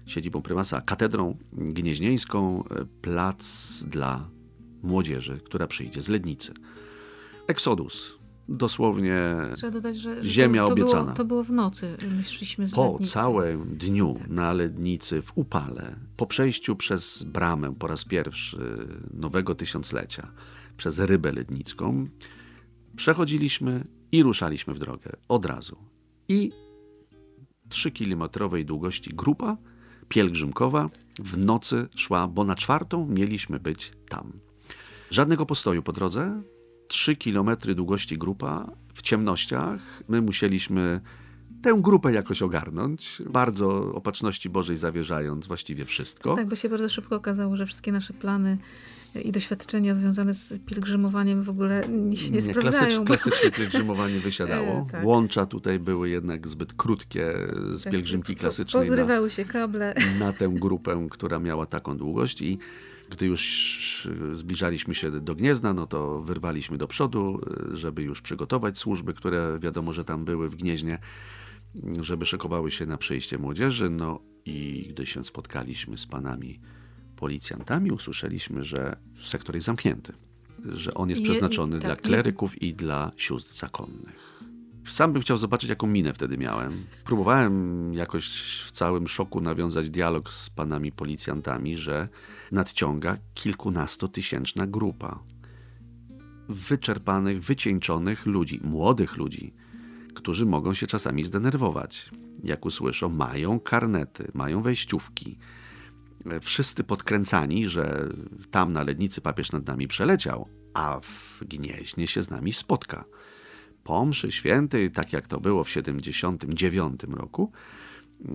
siedzibą 0.06 0.42
prymasa 0.42 0.78
a 0.78 0.82
katedrą 0.82 1.38
gnieźnieńską, 1.54 2.64
e, 2.64 2.86
plac 3.02 3.84
dla 3.88 4.30
młodzieży, 4.84 5.40
która 5.46 5.68
przyjdzie 5.68 6.02
z 6.02 6.10
Lednicy. 6.10 6.54
Eksodus. 7.48 8.22
Dosłownie 8.50 9.36
dodać, 9.72 9.98
że, 9.98 10.24
że 10.24 10.30
Ziemia 10.30 10.62
to, 10.62 10.68
to 10.68 10.74
obiecana. 10.74 11.04
Było, 11.04 11.16
to 11.16 11.26
było 11.26 11.44
w 11.44 11.52
nocy, 11.52 11.98
my 12.18 12.24
szliśmy 12.24 12.68
z 12.68 12.72
po 12.72 12.92
letnicy. 12.92 13.12
całym 13.12 13.78
dniu 13.78 14.20
na 14.28 14.54
Lednicy 14.54 15.22
w 15.22 15.32
upale, 15.36 15.96
po 16.18 16.26
przejściu 16.26 16.76
przez 16.76 17.24
bramę 17.24 17.76
po 17.80 17.88
raz 17.88 18.06
pierwszy 18.06 18.88
nowego 19.14 19.56
tysiąclecia, 19.56 20.32
przez 20.78 21.00
rybę 21.00 21.32
lednicką, 21.32 22.08
przechodziliśmy 22.96 23.84
i 24.12 24.24
ruszaliśmy 24.24 24.74
w 24.74 24.80
drogę 24.80 25.12
od 25.28 25.46
razu. 25.46 25.78
I 26.28 26.52
trzykilometrowej 27.70 28.66
długości 28.66 29.10
grupa 29.14 29.58
pielgrzymkowa 30.10 30.90
w 31.20 31.38
nocy 31.38 31.88
szła, 31.96 32.28
bo 32.28 32.44
na 32.44 32.56
czwartą 32.56 33.08
mieliśmy 33.08 33.60
być 33.60 33.92
tam. 34.10 34.32
Żadnego 35.10 35.46
postoju 35.46 35.84
po 35.84 35.94
drodze. 35.94 36.42
Trzy 36.88 37.16
kilometry 37.16 37.76
długości 37.76 38.18
grupa 38.18 38.72
w 38.94 39.02
ciemnościach. 39.02 40.04
My 40.08 40.22
musieliśmy 40.22 41.02
tę 41.62 41.78
grupę 41.82 42.14
jakoś 42.14 42.42
ogarnąć, 42.42 43.22
bardzo 43.30 43.94
opatrzności 43.94 44.50
Bożej 44.50 44.78
zawierzając 44.78 45.48
właściwie 45.48 45.86
wszystko. 45.86 46.36
Tak, 46.36 46.48
bo 46.48 46.56
się 46.56 46.70
bardzo 46.70 46.90
szybko 46.90 47.16
okazało, 47.16 47.56
że 47.56 47.66
wszystkie 47.66 47.92
nasze 47.92 48.14
plany 48.14 48.58
i 49.24 49.32
doświadczenia 49.32 49.94
związane 49.94 50.34
z 50.34 50.60
pielgrzymowaniem 50.66 51.44
w 51.44 51.50
ogóle 51.50 51.82
nie 51.90 52.18
się 52.18 52.32
nie, 52.32 52.42
sprawdzają. 52.42 53.00
bo- 53.00 53.06
Klasyczne 53.06 53.52
pielgrzymowanie 53.52 54.20
wysiadało. 54.20 54.72
E, 54.88 54.92
tak. 54.92 55.06
Łącza 55.06 55.46
tutaj 55.46 55.80
były 55.80 56.10
jednak 56.10 56.48
zbyt 56.48 56.74
krótkie 56.74 57.34
z 57.74 57.84
Tak, 57.84 57.94
pielgrzymki 57.94 58.34
po- 58.34 58.40
klasycznej 58.40 58.84
na, 58.84 58.90
Pozrywały 58.90 59.30
się 59.32 59.46
kable. 59.46 59.94
na 60.20 60.34
tę 60.34 60.50
grupę, 60.50 61.08
która 61.12 61.40
miała 61.40 61.66
taką 61.66 61.98
długość 61.98 62.42
i 62.42 62.58
gdy 63.10 63.26
już 63.26 64.08
zbliżaliśmy 64.36 64.96
się 64.96 65.12
do 65.12 65.36
Gniezna, 65.36 65.74
no 65.74 65.88
to 65.88 66.22
wyrwaliśmy 66.22 66.78
do 66.78 66.88
przodu, 66.88 67.42
żeby 67.74 68.04
już 68.04 68.22
przygotować 68.22 68.78
służby, 68.78 69.14
które 69.14 69.60
wiadomo, 69.60 69.94
że 69.94 70.04
tam 70.06 70.26
były 70.26 70.50
w 70.50 70.56
Gnieźnie, 70.56 71.00
żeby 72.02 72.26
szykowały 72.26 72.72
się 72.72 72.86
na 72.86 72.98
przyjście 72.98 73.38
młodzieży. 73.38 73.90
No 73.90 74.20
i 74.46 74.88
gdy 74.90 75.06
się 75.06 75.24
spotkaliśmy 75.24 75.98
z 75.98 76.08
panami 76.08 76.60
policjantami, 77.22 77.92
usłyszeliśmy, 77.92 78.64
że 78.64 78.98
sektor 79.24 79.56
jest 79.56 79.66
zamknięty, 79.66 80.14
że 80.66 80.94
on 80.94 81.10
jest 81.10 81.22
Je- 81.22 81.26
przeznaczony 81.30 81.80
tak, 81.80 81.86
dla 81.86 81.96
kleryków 81.96 82.62
i 82.62 82.74
dla 82.74 83.12
sióstr 83.18 83.54
zakonnych. 83.54 84.32
Sam 84.88 85.14
bym 85.14 85.22
chciał 85.22 85.38
zobaczyć, 85.38 85.70
jaką 85.70 85.88
minę 85.88 86.14
wtedy 86.14 86.38
miałem. 86.38 86.84
Próbowałem 87.06 87.94
jakoś 87.94 88.26
w 88.68 88.72
całym 88.72 89.08
szoku 89.08 89.42
nawiązać 89.42 89.90
dialog 89.90 90.32
z 90.32 90.50
panami 90.50 90.92
policjantami, 90.92 91.78
że 91.78 92.08
nadciąga 92.52 93.18
kilkunastotysięczna 93.34 94.68
grupa 94.68 95.20
wyczerpanych, 96.50 97.44
wycieńczonych 97.44 98.26
ludzi, 98.26 98.60
młodych 98.64 99.18
ludzi, 99.18 99.54
którzy 100.16 100.46
mogą 100.46 100.74
się 100.74 100.88
czasami 100.88 101.24
zdenerwować. 101.24 102.10
Jak 102.44 102.66
usłyszą, 102.66 103.10
mają 103.10 103.60
karnety, 103.60 104.32
mają 104.34 104.62
wejściówki. 104.62 105.38
Wszyscy 106.42 106.84
podkręcani, 106.84 107.70
że 107.70 108.10
tam 108.52 108.74
na 108.74 108.84
Lednicy 108.84 109.22
papież 109.22 109.52
nad 109.52 109.68
nami 109.68 109.88
przeleciał, 109.88 110.48
a 110.74 111.00
w 111.00 111.44
Gnieźnie 111.46 112.08
się 112.08 112.24
z 112.24 112.30
nami 112.30 112.54
spotka 112.54 113.06
po 113.84 114.06
mszy 114.06 114.32
świętej, 114.32 114.92
tak 114.92 115.14
jak 115.14 115.28
to 115.28 115.40
było 115.40 115.64
w 115.64 115.70
79 115.70 117.02
roku, 117.04 117.52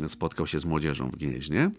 spotkał 0.09 0.47
się 0.47 0.61
z 0.61 0.65
młodzieżą 0.65 1.11
w 1.11 1.17
Gnieźnie. 1.17 1.71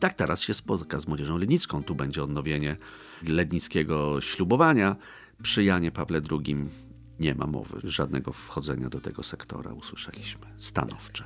Tak 0.00 0.14
teraz 0.14 0.40
się 0.40 0.54
spotka 0.54 1.00
z 1.00 1.06
młodzieżą 1.06 1.38
lednicką. 1.38 1.82
Tu 1.82 1.94
będzie 1.94 2.22
odnowienie 2.22 2.76
lednickiego 3.28 4.20
ślubowania. 4.20 4.96
Przy 5.42 5.64
Janie 5.64 5.90
Pawle 5.90 6.20
II 6.30 6.56
nie 7.20 7.34
ma 7.34 7.46
mowy, 7.46 7.80
żadnego 7.84 8.32
wchodzenia 8.32 8.88
do 8.88 9.00
tego 9.00 9.22
sektora 9.22 9.72
usłyszeliśmy. 9.72 10.46
Stanowcze. 10.58 11.24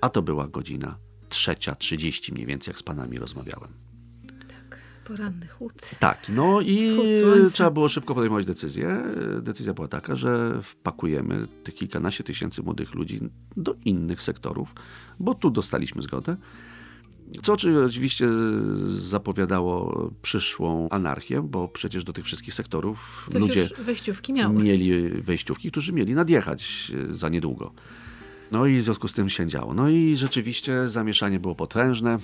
A 0.00 0.08
to 0.08 0.22
była 0.22 0.48
godzina 0.48 0.98
trzecia, 1.30 1.74
trzydzieści 1.74 2.32
mniej 2.32 2.46
więcej, 2.46 2.72
jak 2.72 2.78
z 2.78 2.82
panami 2.82 3.18
rozmawiałem. 3.18 3.70
Poranny 5.04 5.46
chłód. 5.48 5.72
Tak, 5.98 6.26
no 6.28 6.60
i 6.60 6.92
trzeba 7.52 7.70
było 7.70 7.88
szybko 7.88 8.14
podejmować 8.14 8.46
decyzję. 8.46 9.02
Decyzja 9.42 9.74
była 9.74 9.88
taka, 9.88 10.16
że 10.16 10.60
wpakujemy 10.62 11.46
tych 11.64 11.74
kilkanaście 11.74 12.24
tysięcy 12.24 12.62
młodych 12.62 12.94
ludzi 12.94 13.20
do 13.56 13.74
innych 13.84 14.22
sektorów, 14.22 14.74
bo 15.20 15.34
tu 15.34 15.50
dostaliśmy 15.50 16.02
zgodę. 16.02 16.36
Co 17.42 17.52
oczy- 17.52 17.84
oczywiście 17.84 18.28
zapowiadało 18.84 20.10
przyszłą 20.22 20.88
anarchię, 20.88 21.42
bo 21.42 21.68
przecież 21.68 22.04
do 22.04 22.12
tych 22.12 22.24
wszystkich 22.24 22.54
sektorów 22.54 23.28
Coś 23.32 23.40
ludzie 23.40 23.68
wejściówki 23.78 24.32
miały. 24.32 24.62
mieli 24.62 25.08
wejściówki, 25.22 25.70
którzy 25.70 25.92
mieli 25.92 26.14
nadjechać 26.14 26.92
za 27.10 27.28
niedługo. 27.28 27.72
No 28.52 28.66
i 28.66 28.78
w 28.78 28.82
związku 28.82 29.08
z 29.08 29.12
tym 29.12 29.30
się 29.30 29.46
działo. 29.46 29.74
No 29.74 29.88
i 29.88 30.16
rzeczywiście 30.16 30.88
zamieszanie 30.88 31.40
było 31.40 31.54
potężne. 31.54 32.18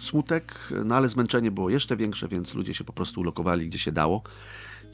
Smutek, 0.00 0.72
no 0.86 0.94
ale 0.94 1.08
zmęczenie 1.08 1.50
było 1.50 1.70
jeszcze 1.70 1.96
większe, 1.96 2.28
więc 2.28 2.54
ludzie 2.54 2.74
się 2.74 2.84
po 2.84 2.92
prostu 2.92 3.20
ulokowali 3.20 3.68
gdzie 3.68 3.78
się 3.78 3.92
dało. 3.92 4.22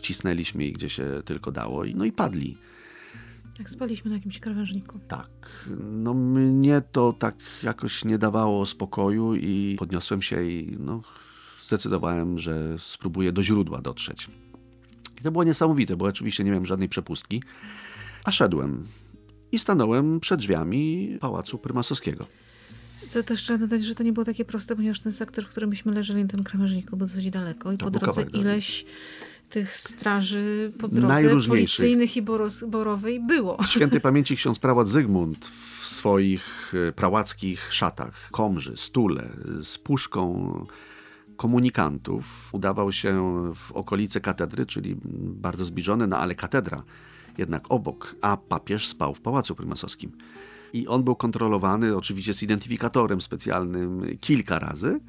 Cisnęliśmy 0.02 0.64
ich 0.64 0.74
gdzie 0.74 0.90
się 0.90 1.22
tylko 1.24 1.52
dało. 1.52 1.82
No 1.94 2.04
i 2.04 2.12
padli. 2.12 2.58
Jak 3.58 3.70
spaliśmy 3.70 4.10
na 4.10 4.16
jakimś 4.16 4.40
krawężniku. 4.40 4.98
Tak. 5.08 5.68
No 5.80 6.14
mnie 6.14 6.82
to 6.92 7.12
tak 7.12 7.34
jakoś 7.62 8.04
nie 8.04 8.18
dawało 8.18 8.66
spokoju 8.66 9.34
i 9.34 9.76
podniosłem 9.78 10.22
się 10.22 10.50
i 10.50 10.76
no, 10.80 11.02
zdecydowałem, 11.62 12.38
że 12.38 12.76
spróbuję 12.78 13.32
do 13.32 13.42
źródła 13.42 13.80
dotrzeć. 13.80 14.28
I 15.20 15.22
to 15.22 15.30
było 15.30 15.44
niesamowite, 15.44 15.96
bo 15.96 16.04
oczywiście 16.04 16.44
nie 16.44 16.50
miałem 16.50 16.66
żadnej 16.66 16.88
przepustki, 16.88 17.42
a 18.24 18.32
szedłem 18.32 18.86
i 19.52 19.58
stanąłem 19.58 20.20
przed 20.20 20.40
drzwiami 20.40 21.16
Pałacu 21.20 21.58
Prymasowskiego. 21.58 22.26
Co 23.08 23.22
też 23.22 23.42
trzeba 23.42 23.58
dodać, 23.58 23.84
że 23.84 23.94
to 23.94 24.02
nie 24.02 24.12
było 24.12 24.24
takie 24.24 24.44
proste, 24.44 24.76
ponieważ 24.76 25.00
ten 25.00 25.12
sektor, 25.12 25.44
w 25.44 25.48
którym 25.48 25.70
myśmy 25.70 25.92
leżeli 25.92 26.22
na 26.22 26.28
tym 26.28 26.44
krawężniku, 26.44 26.96
był 26.96 27.06
dosyć 27.06 27.30
daleko 27.30 27.72
i 27.72 27.78
To 27.78 27.84
po 27.84 27.90
drodze 27.90 28.22
ileś 28.22 28.84
tych 29.50 29.76
straży 29.76 30.72
po 30.78 30.88
drodze 30.88 31.48
policyjnych 31.48 32.16
i 32.16 32.22
boros, 32.22 32.64
borowej 32.64 33.20
było. 33.20 33.64
Świętej 33.64 34.00
pamięci 34.00 34.36
ksiądz 34.36 34.58
prałat 34.58 34.88
Zygmunt 34.88 35.46
w 35.46 35.86
swoich 35.86 36.74
e, 36.88 36.92
prałackich 36.92 37.74
szatach, 37.74 38.28
komży, 38.30 38.76
stule, 38.76 39.30
z 39.62 39.78
puszką 39.78 40.52
komunikantów 41.36 42.48
udawał 42.52 42.92
się 42.92 43.42
w 43.54 43.72
okolice 43.72 44.20
katedry, 44.20 44.66
czyli 44.66 44.96
bardzo 45.22 45.64
zbliżone, 45.64 46.06
no 46.06 46.18
ale 46.18 46.34
katedra 46.34 46.82
jednak 47.38 47.64
obok, 47.68 48.16
a 48.20 48.36
papież 48.36 48.88
spał 48.88 49.14
w 49.14 49.20
Pałacu 49.20 49.54
Prymasowskim. 49.54 50.12
I 50.72 50.86
on 50.86 51.02
był 51.02 51.16
kontrolowany 51.16 51.96
oczywiście 51.96 52.34
z 52.34 52.42
identyfikatorem 52.42 53.20
specjalnym 53.20 54.02
kilka 54.20 54.58
razy. 54.58 55.00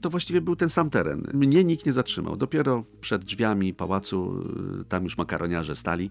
To 0.00 0.10
właściwie 0.10 0.40
był 0.40 0.56
ten 0.56 0.68
sam 0.68 0.90
teren. 0.90 1.26
Mnie 1.34 1.64
nikt 1.64 1.86
nie 1.86 1.92
zatrzymał. 1.92 2.36
Dopiero 2.36 2.84
przed 3.00 3.24
drzwiami 3.24 3.74
pałacu, 3.74 4.42
y, 4.80 4.84
tam 4.84 5.04
już 5.04 5.18
makaroniarze 5.18 5.76
stali. 5.76 6.10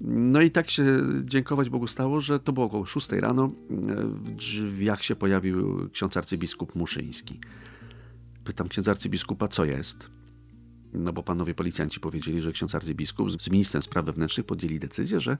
No 0.00 0.40
i 0.40 0.50
tak 0.50 0.70
się 0.70 0.84
dziękować 1.22 1.70
Bogu 1.70 1.86
stało, 1.86 2.20
że 2.20 2.40
to 2.40 2.52
było 2.52 2.66
około 2.66 2.86
6 2.86 3.12
rano. 3.12 3.52
W 4.04 4.30
drzwiach 4.30 5.02
się 5.02 5.16
pojawił 5.16 5.88
ksiądz 5.92 6.16
arcybiskup 6.16 6.74
Muszyński. 6.74 7.40
Pytam 8.44 8.68
księdza 8.68 8.90
arcybiskupa, 8.90 9.48
co 9.48 9.64
jest? 9.64 10.10
No 10.92 11.12
bo 11.12 11.22
panowie 11.22 11.54
policjanci 11.54 12.00
powiedzieli, 12.00 12.40
że 12.40 12.52
ksiądz 12.52 12.74
arcybiskup 12.74 13.42
z 13.42 13.50
ministrem 13.50 13.82
spraw 13.82 14.04
wewnętrznych 14.04 14.46
podjęli 14.46 14.78
decyzję, 14.78 15.20
że 15.20 15.38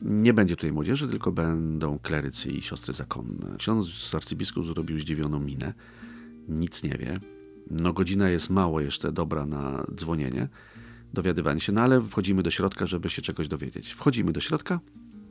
nie 0.00 0.34
będzie 0.34 0.56
tutaj 0.56 0.72
młodzieży, 0.72 1.08
tylko 1.08 1.32
będą 1.32 1.98
klerycy 1.98 2.50
i 2.50 2.62
siostry 2.62 2.94
zakonne. 2.94 3.56
Ksiądz 3.58 4.14
arcybiskup 4.14 4.66
zrobił 4.66 5.00
zdziwioną 5.00 5.40
minę. 5.40 5.74
Nic 6.48 6.82
nie 6.82 6.98
wie. 6.98 7.20
No 7.70 7.92
godzina 7.92 8.30
jest 8.30 8.50
mało 8.50 8.80
jeszcze 8.80 9.12
dobra 9.12 9.46
na 9.46 9.86
dzwonienie, 9.94 10.48
dowiadywanie 11.14 11.60
się, 11.60 11.72
no 11.72 11.80
ale 11.80 12.02
wchodzimy 12.02 12.42
do 12.42 12.50
środka, 12.50 12.86
żeby 12.86 13.10
się 13.10 13.22
czegoś 13.22 13.48
dowiedzieć. 13.48 13.92
Wchodzimy 13.92 14.32
do 14.32 14.40
środka, 14.40 14.80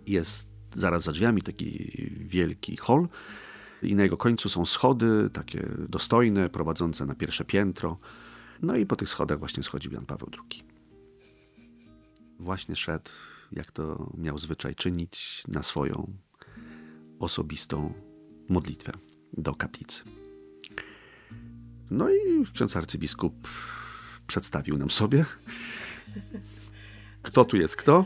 jest 0.07 0.47
zaraz 0.75 1.03
za 1.03 1.11
drzwiami 1.11 1.41
taki 1.41 1.91
wielki 2.19 2.77
hol 2.77 3.07
i 3.81 3.95
na 3.95 4.03
jego 4.03 4.17
końcu 4.17 4.49
są 4.49 4.65
schody, 4.65 5.29
takie 5.33 5.69
dostojne, 5.89 6.49
prowadzące 6.49 7.05
na 7.05 7.15
pierwsze 7.15 7.45
piętro. 7.45 7.97
No 8.61 8.75
i 8.75 8.85
po 8.85 8.95
tych 8.95 9.09
schodach 9.09 9.39
właśnie 9.39 9.63
schodził 9.63 9.91
Jan 9.91 10.05
Paweł 10.05 10.29
II. 10.33 10.63
Właśnie 12.39 12.75
szedł, 12.75 13.09
jak 13.51 13.71
to 13.71 14.11
miał 14.17 14.37
zwyczaj 14.37 14.75
czynić, 14.75 15.43
na 15.47 15.63
swoją 15.63 16.13
osobistą 17.19 17.93
modlitwę 18.49 18.91
do 19.33 19.55
kaplicy. 19.55 20.01
No 21.91 22.09
i 22.09 22.45
ksiądz 22.53 22.75
arcybiskup 22.75 23.47
przedstawił 24.27 24.77
nam 24.77 24.91
sobie, 24.91 25.25
kto 27.21 27.45
tu 27.45 27.57
jest 27.57 27.75
kto. 27.75 28.05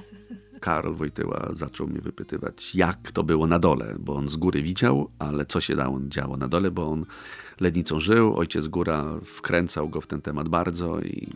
Karol 0.61 0.95
Wojtyła 0.95 1.49
zaczął 1.53 1.87
mnie 1.87 2.01
wypytywać, 2.01 2.75
jak 2.75 3.11
to 3.11 3.23
było 3.23 3.47
na 3.47 3.59
dole, 3.59 3.95
bo 3.99 4.15
on 4.15 4.29
z 4.29 4.35
góry 4.35 4.61
widział, 4.63 5.09
ale 5.19 5.45
co 5.45 5.61
się 5.61 5.75
dało, 5.75 5.99
działo 6.07 6.37
na 6.37 6.47
dole, 6.47 6.71
bo 6.71 6.91
on 6.91 7.05
lednicą 7.59 7.99
żył, 7.99 8.35
ojciec 8.37 8.67
góra 8.67 9.05
wkręcał 9.25 9.89
go 9.89 10.01
w 10.01 10.07
ten 10.07 10.21
temat 10.21 10.49
bardzo 10.49 11.01
i 11.01 11.27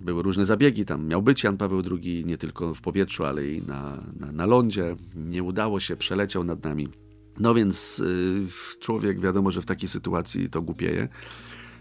były 0.00 0.22
różne 0.22 0.44
zabiegi. 0.44 0.84
Tam 0.84 1.06
miał 1.06 1.22
być 1.22 1.44
Jan 1.44 1.56
Paweł 1.56 1.82
II 1.90 2.24
nie 2.24 2.38
tylko 2.38 2.74
w 2.74 2.80
powietrzu, 2.80 3.24
ale 3.24 3.48
i 3.48 3.62
na, 3.62 4.02
na, 4.20 4.32
na 4.32 4.46
lądzie. 4.46 4.96
Nie 5.14 5.42
udało 5.42 5.80
się, 5.80 5.96
przeleciał 5.96 6.44
nad 6.44 6.64
nami. 6.64 6.88
No 7.38 7.54
więc 7.54 7.98
y, 7.98 8.46
człowiek 8.80 9.20
wiadomo, 9.20 9.50
że 9.50 9.62
w 9.62 9.66
takiej 9.66 9.88
sytuacji 9.88 10.50
to 10.50 10.62
głupieje. 10.62 11.08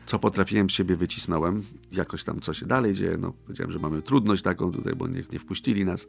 Co 0.06 0.20
potrafiłem 0.20 0.70
z 0.70 0.74
siebie 0.74 0.96
wycisnąłem. 0.96 1.64
Jakoś 1.92 2.24
tam 2.24 2.42
co 2.42 2.54
się 2.54 2.66
dalej 2.66 2.94
dzieje. 2.94 3.18
No, 3.18 3.34
powiedziałem, 3.46 3.72
że 3.72 3.80
mamy 3.80 4.02
trudność 4.02 4.44
taką 4.44 4.72
tutaj, 4.72 4.96
bo 4.96 5.08
nie, 5.08 5.24
nie 5.32 5.40
wpuścili 5.40 5.86
nas. 5.86 6.08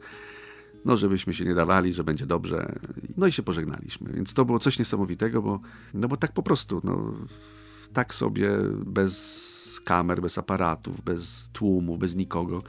No, 0.85 0.97
żebyśmy 0.97 1.33
się 1.33 1.45
nie 1.45 1.55
dawali, 1.55 1.93
że 1.93 2.03
będzie 2.03 2.25
dobrze. 2.25 2.79
No 3.17 3.27
i 3.27 3.31
się 3.31 3.43
pożegnaliśmy. 3.43 4.13
Więc 4.13 4.33
to 4.33 4.45
było 4.45 4.59
coś 4.59 4.79
niesamowitego, 4.79 5.41
bo, 5.41 5.59
no 5.93 6.07
bo 6.07 6.17
tak 6.17 6.31
po 6.31 6.43
prostu, 6.43 6.81
no, 6.83 7.13
tak 7.93 8.15
sobie 8.15 8.49
bez 8.85 9.81
kamer, 9.85 10.21
bez 10.21 10.37
aparatów, 10.37 11.01
bez 11.01 11.49
tłumu, 11.53 11.97
bez 11.97 12.15
nikogo. 12.15 12.61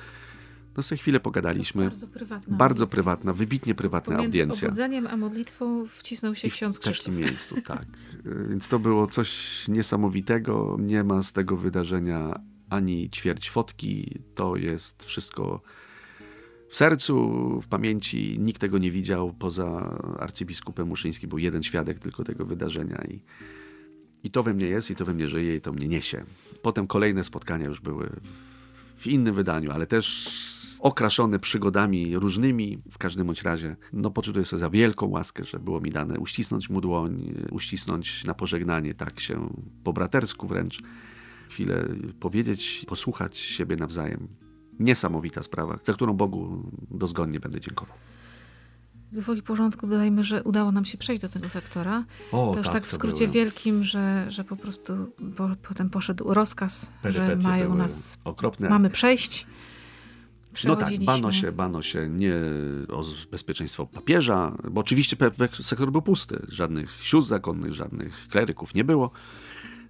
No 0.77 0.83
sobie 0.83 0.99
chwilę 0.99 1.21
pogadaliśmy. 1.21 1.85
Bardzo 1.85 2.07
prywatna. 2.09 2.57
Bardzo 2.57 2.83
audycja. 2.83 2.95
prywatna, 2.97 3.33
wybitnie 3.33 3.75
prywatna 3.75 4.17
Pomiędzy 4.17 4.27
audiencja. 4.43 4.69
obudzeniem 4.69 5.07
a 5.07 5.17
modlitwą 5.17 5.87
wcisnął 5.87 6.35
się 6.35 6.49
I 6.49 6.51
w 6.51 6.55
ksiądz 6.55 6.79
takim 6.79 6.93
Krzysztof. 6.93 7.15
miejscu, 7.15 7.55
tak. 7.67 7.85
Y, 8.27 8.47
Więc 8.51 8.69
to 8.69 8.79
było 8.79 9.07
coś 9.07 9.65
niesamowitego. 9.69 10.77
Nie 10.81 11.05
ma 11.05 11.23
z 11.23 11.33
tego 11.33 11.57
wydarzenia 11.57 12.41
ani 12.71 13.11
ćwierć 13.11 13.51
fotki. 13.51 14.19
To 14.35 14.57
jest 14.57 15.05
wszystko 15.05 15.63
w 16.69 16.77
sercu, 16.77 17.31
w 17.63 17.69
pamięci. 17.69 18.37
Nikt 18.41 18.61
tego 18.61 18.79
nie 18.79 18.91
widział 18.91 19.33
poza 19.33 19.99
arcybiskupem 20.19 20.89
Muszyńskim. 20.89 21.29
Był 21.29 21.39
jeden 21.39 21.63
świadek 21.63 21.99
tylko 21.99 22.25
tego 22.25 22.45
wydarzenia 22.47 23.05
i, 23.09 23.23
i 24.25 24.31
to 24.31 24.43
we 24.43 24.55
mnie 24.55 24.67
jest, 24.67 24.91
i 24.91 24.97
to 24.97 25.05
we 25.05 25.15
mnie 25.15 25.29
żyje, 25.29 25.57
i 25.57 25.61
to 25.61 25.73
mnie 25.73 25.89
niesie. 25.89 26.25
Potem 26.63 26.87
kolejne 26.87 27.25
spotkania 27.25 27.67
już 27.67 27.81
były 27.81 28.11
w 28.97 29.07
innym 29.07 29.35
wydaniu, 29.35 29.71
ale 29.71 29.87
też 29.87 30.29
okraszone 30.81 31.39
przygodami 31.39 32.19
różnymi. 32.19 32.79
W 32.91 32.99
każdym 32.99 33.27
bądź 33.27 33.43
razie, 33.43 33.77
no 33.93 34.11
poczytuję 34.11 34.45
sobie 34.45 34.61
za 34.61 34.71
wielką 34.71 35.07
łaskę, 35.07 35.45
że 35.45 35.59
było 35.59 35.81
mi 35.81 35.91
dane 35.91 36.19
uścisnąć 36.19 36.71
mu 36.71 36.81
dłoń, 36.81 37.35
uścisnąć 37.51 38.25
na 38.25 38.35
pożegnanie, 38.35 38.95
tak 38.95 39.21
się 39.21 39.49
po 39.85 39.93
bratersku 39.93 40.47
wręcz. 40.47 40.83
Chwilę 41.49 41.89
powiedzieć, 42.21 42.85
posłuchać 42.89 43.37
siebie 43.39 43.77
nawzajem. 43.77 44.29
Niesamowita 44.79 45.43
sprawa, 45.43 45.79
za 45.85 45.93
którą 45.93 46.13
Bogu 46.13 46.71
dozgonnie 46.91 47.41
będę 47.41 47.61
dziękował. 47.61 47.97
Gwoli 49.13 49.43
porządku 49.43 49.87
dodajmy, 49.87 50.25
że 50.25 50.43
udało 50.43 50.73
nam 50.73 50.85
się 50.85 50.99
przejść 50.99 51.23
do 51.23 51.29
tego 51.29 51.49
sektora. 51.49 52.05
O, 52.33 52.51
to 52.53 52.59
już 52.59 52.69
tak 52.69 52.87
w 52.87 52.91
skrócie 52.91 53.19
były 53.19 53.29
wielkim, 53.29 53.85
że, 53.85 54.27
że 54.29 54.45
po 54.45 54.57
prostu 54.57 54.93
po, 55.37 55.51
potem 55.69 55.91
poszedł 55.91 56.35
rozkaz, 56.35 56.93
że 57.05 57.13
perypetie, 57.13 57.49
mają 57.49 57.67
były 57.67 57.79
nas, 57.79 58.19
okropne. 58.25 58.69
mamy 58.69 58.91
przejść. 58.91 59.47
No 60.65 60.77
tak, 60.77 61.05
bano 61.05 61.33
się, 61.33 61.53
bano 61.53 61.83
się 61.83 62.09
nie 62.09 62.35
o 62.89 63.05
bezpieczeństwo 63.31 63.87
papieża, 63.87 64.57
bo 64.71 64.81
oczywiście 64.81 65.17
sektor 65.63 65.93
był 65.93 66.03
pusty. 66.03 66.47
Żadnych 66.49 66.99
sióstr 67.03 67.29
zakonnych, 67.29 67.75
żadnych 67.75 68.29
kleryków 68.29 68.75
nie 68.75 68.85
było. 68.85 69.11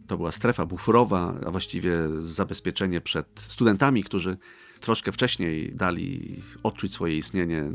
To 0.07 0.17
była 0.17 0.33
strefa 0.33 0.67
buforowa, 0.67 1.35
a 1.47 1.51
właściwie 1.51 1.93
zabezpieczenie 2.21 3.01
przed 3.01 3.27
studentami, 3.37 4.05
którzy 4.05 4.37
troszkę 4.81 5.13
wcześniej 5.13 5.73
dali 5.75 6.37
odczuć 6.63 6.93
swoje 6.93 7.17
istnienie 7.19 7.71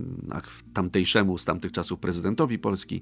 tamtejszemu 0.73 1.37
z 1.37 1.45
tamtych 1.45 1.71
czasów 1.71 1.99
prezydentowi 1.99 2.59
Polski, 2.59 3.01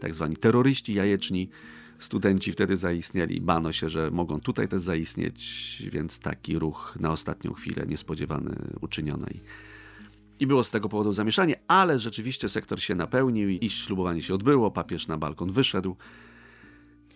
tak 0.00 0.14
zwani 0.14 0.36
terroryści 0.36 0.94
jajeczni. 0.94 1.50
Studenci 1.98 2.52
wtedy 2.52 2.76
zaistnieli. 2.76 3.40
Bano 3.40 3.72
się, 3.72 3.88
że 3.88 4.10
mogą 4.10 4.40
tutaj 4.40 4.68
też 4.68 4.82
zaistnieć, 4.82 5.82
więc 5.92 6.18
taki 6.18 6.58
ruch 6.58 6.96
na 7.00 7.12
ostatnią 7.12 7.52
chwilę 7.52 7.86
niespodziewany 7.86 8.54
uczyniono. 8.80 9.26
I, 9.26 9.40
i 10.40 10.46
było 10.46 10.64
z 10.64 10.70
tego 10.70 10.88
powodu 10.88 11.12
zamieszanie, 11.12 11.54
ale 11.68 11.98
rzeczywiście 11.98 12.48
sektor 12.48 12.80
się 12.80 12.94
napełnił 12.94 13.48
i 13.50 13.70
ślubowanie 13.70 14.22
się 14.22 14.34
odbyło. 14.34 14.70
Papież 14.70 15.06
na 15.06 15.18
balkon 15.18 15.52
wyszedł. 15.52 15.96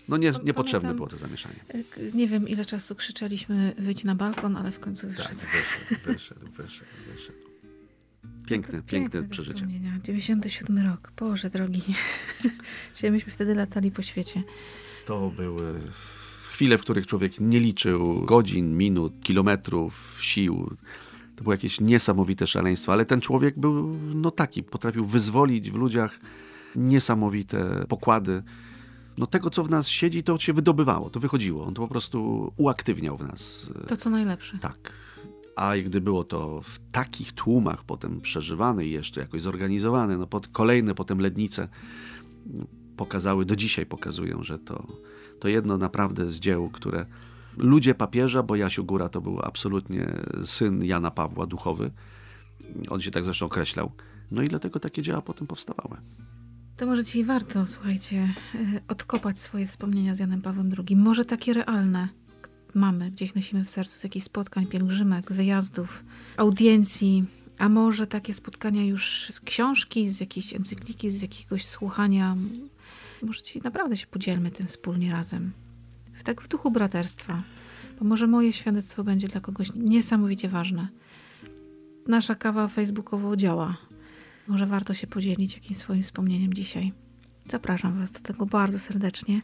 No 0.09 0.17
nie, 0.17 0.33
niepotrzebne 0.45 0.89
pamiętam- 0.89 0.97
było 0.97 1.09
to 1.09 1.19
zamieszanie. 1.19 1.57
E, 1.69 1.83
Nie 2.15 2.29
wiem, 2.29 2.49
ile 2.49 2.65
czasu 2.65 2.95
krzyczeliśmy 2.95 3.75
wyjdź 3.79 4.05
na 4.05 4.15
balkon, 4.15 4.57
ale 4.57 4.71
w 4.71 4.81
końcu 4.81 5.07
Tak, 5.07 5.17
wyszedł. 5.17 5.41
wyszedł, 6.05 6.47
wyszedł, 6.57 6.91
wyszedł, 7.15 7.39
Piękne, 8.47 8.83
piękne 8.83 9.23
te 9.23 9.29
przeżycie. 9.29 9.55
wspomnienia. 9.55 9.99
97 10.05 10.87
rok. 10.87 11.13
Boże 11.21 11.51
drogi. 11.51 11.83
Dzisiaj 12.95 13.11
myśmy 13.11 13.33
wtedy 13.33 13.55
latali 13.55 13.91
po 13.91 14.03
świecie. 14.03 14.43
To 15.07 15.31
były 15.37 15.81
chwile, 16.51 16.79
w 16.79 16.81
których 16.81 17.07
człowiek 17.07 17.41
nie 17.41 17.61
liczył 17.61 18.25
godzin, 18.25 18.77
minut, 18.77 19.13
kilometrów, 19.23 20.19
sił. 20.21 20.77
To 21.37 21.43
było 21.43 21.55
jakieś 21.55 21.81
niesamowite 21.81 22.47
szaleństwo, 22.47 22.93
ale 22.93 23.05
ten 23.05 23.21
człowiek 23.21 23.59
był 23.59 23.95
no 24.15 24.31
taki, 24.31 24.63
potrafił 24.63 25.07
wyzwolić 25.07 25.71
w 25.71 25.75
ludziach 25.75 26.21
niesamowite 26.77 27.85
pokłady. 27.89 28.43
No 29.19 29.27
tego, 29.27 29.51
co 29.51 29.65
w 29.65 29.71
nas 29.71 29.89
siedzi, 29.89 30.23
to 30.23 30.39
się 30.39 30.53
wydobywało, 30.53 31.11
to 31.11 31.21
wychodziło. 31.21 31.67
On 31.67 31.75
to 31.75 31.83
po 31.83 31.89
prostu 31.89 32.53
uaktywniał 32.57 33.17
w 33.17 33.23
nas. 33.23 33.73
To 33.89 33.97
co 33.97 34.11
najlepsze. 34.11 34.59
Tak. 34.59 34.93
A 35.57 35.77
gdy 35.77 36.01
było 36.01 36.25
to 36.25 36.61
w 36.63 36.79
takich 36.93 37.33
tłumach 37.33 37.85
potem 37.85 38.21
przeżywane 38.21 38.87
i 38.87 38.91
jeszcze 38.91 39.21
jakoś 39.21 39.43
zorganizowane, 39.43 40.19
no 40.19 40.27
pod, 40.27 40.49
kolejne 40.49 40.95
potem 40.95 41.21
lednice 41.21 41.69
no, 42.47 42.65
pokazały, 42.97 43.45
do 43.45 43.57
dzisiaj 43.57 43.87
pokazują, 43.87 44.43
że 44.43 44.59
to, 44.59 44.87
to 45.41 45.49
jedno 45.49 45.79
naprawdę 45.79 46.31
z 46.31 46.41
dzieł, 46.41 46.71
które 46.71 47.07
ludzie 47.57 47.95
papieża, 47.95 48.43
bo 48.43 48.57
Jasiu 48.57 48.85
Góra 48.85 49.09
to 49.09 49.21
był 49.21 49.41
absolutnie 49.41 50.15
syn 50.45 50.85
Jana 50.85 51.11
Pawła, 51.11 51.47
duchowy. 51.47 51.91
On 52.89 53.01
się 53.01 53.11
tak 53.11 53.25
zresztą 53.25 53.47
określał. 53.47 53.93
No 54.31 54.43
i 54.43 54.49
dlatego 54.49 54.81
takie 54.81 55.03
dzieła 55.03 55.23
potem 55.23 55.47
powstawały. 55.47 55.97
To 56.77 56.87
może 56.87 57.05
dzisiaj 57.05 57.25
warto, 57.25 57.67
słuchajcie, 57.67 58.35
y, 58.55 58.81
odkopać 58.89 59.41
swoje 59.41 59.67
wspomnienia 59.67 60.15
z 60.15 60.19
Janem 60.19 60.43
Pawłem 60.43 60.71
II. 60.79 60.97
Może 60.97 61.25
takie 61.25 61.53
realne 61.53 62.09
mamy, 62.75 63.11
gdzieś 63.11 63.35
nosimy 63.35 63.65
w 63.65 63.71
sercu 63.71 63.99
z 63.99 64.05
jakichś 64.05 64.27
spotkań, 64.27 64.67
pielgrzymek, 64.67 65.33
wyjazdów, 65.33 66.05
audiencji, 66.37 67.25
a 67.59 67.69
może 67.69 68.07
takie 68.07 68.35
spotkania 68.35 68.85
już 68.85 69.29
z 69.31 69.41
książki, 69.41 70.11
z 70.11 70.21
jakiejś 70.21 70.55
encykliki, 70.55 71.11
z 71.11 71.23
jakiegoś 71.23 71.67
słuchania. 71.67 72.37
Może 73.23 73.43
dzisiaj 73.43 73.63
naprawdę 73.63 73.97
się 73.97 74.07
podzielmy 74.07 74.51
tym 74.51 74.67
wspólnie 74.67 75.13
razem. 75.13 75.53
Tak 76.25 76.41
w 76.41 76.49
duchu 76.49 76.71
braterstwa. 76.71 77.43
Bo 77.99 78.05
może 78.05 78.27
moje 78.27 78.53
świadectwo 78.53 79.05
będzie 79.05 79.29
dla 79.29 79.41
kogoś 79.41 79.69
niesamowicie 79.75 80.49
ważne. 80.49 80.89
Nasza 82.09 82.35
kawa 82.35 82.69
facebookowo 82.69 83.37
działa. 83.37 83.77
Może 84.49 84.67
warto 84.67 84.95
się 84.95 85.07
podzielić 85.07 85.55
jakimś 85.55 85.77
swoim 85.77 86.03
wspomnieniem 86.03 86.55
dzisiaj. 86.55 86.93
Zapraszam 87.47 87.99
Was 87.99 88.13
do 88.13 88.21
tego 88.21 88.47
bardzo 88.47 88.79
serdecznie. 88.79 89.43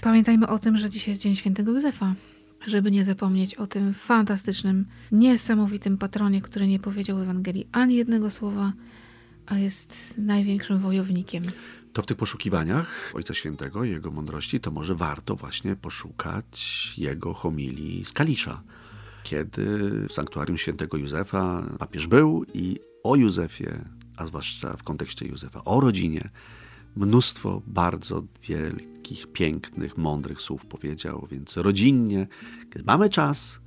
Pamiętajmy 0.00 0.48
o 0.48 0.58
tym, 0.58 0.78
że 0.78 0.90
dzisiaj 0.90 1.12
jest 1.12 1.22
Dzień 1.22 1.36
Świętego 1.36 1.72
Józefa, 1.72 2.14
żeby 2.66 2.90
nie 2.90 3.04
zapomnieć 3.04 3.54
o 3.54 3.66
tym 3.66 3.94
fantastycznym, 3.94 4.86
niesamowitym 5.12 5.98
patronie, 5.98 6.42
który 6.42 6.68
nie 6.68 6.78
powiedział 6.78 7.18
w 7.18 7.22
Ewangelii 7.22 7.66
ani 7.72 7.96
jednego 7.96 8.30
słowa, 8.30 8.72
a 9.46 9.58
jest 9.58 10.14
największym 10.18 10.78
wojownikiem. 10.78 11.44
To 11.92 12.02
w 12.02 12.06
tych 12.06 12.16
poszukiwaniach 12.16 13.12
Ojca 13.14 13.34
Świętego 13.34 13.84
i 13.84 13.90
jego 13.90 14.10
mądrości, 14.10 14.60
to 14.60 14.70
może 14.70 14.94
warto 14.94 15.36
właśnie 15.36 15.76
poszukać 15.76 16.94
jego 16.98 17.34
homilii 17.34 18.04
z 18.04 18.12
Kalisza. 18.12 18.62
Kiedy 19.22 19.66
w 20.08 20.12
sanktuarium 20.12 20.58
świętego 20.58 20.96
Józefa 20.96 21.62
papież 21.78 22.06
był 22.06 22.44
i 22.54 22.78
o 23.02 23.16
Józefie, 23.16 23.66
a 24.16 24.26
zwłaszcza 24.26 24.76
w 24.76 24.82
kontekście 24.82 25.26
Józefa, 25.26 25.64
o 25.64 25.80
rodzinie, 25.80 26.30
mnóstwo 26.96 27.62
bardzo 27.66 28.22
wielkich, 28.42 29.26
pięknych, 29.32 29.98
mądrych 29.98 30.40
słów 30.40 30.66
powiedział, 30.66 31.28
więc 31.30 31.56
rodzinnie, 31.56 32.26
kiedy 32.72 32.84
mamy 32.84 33.10
czas, 33.10 33.60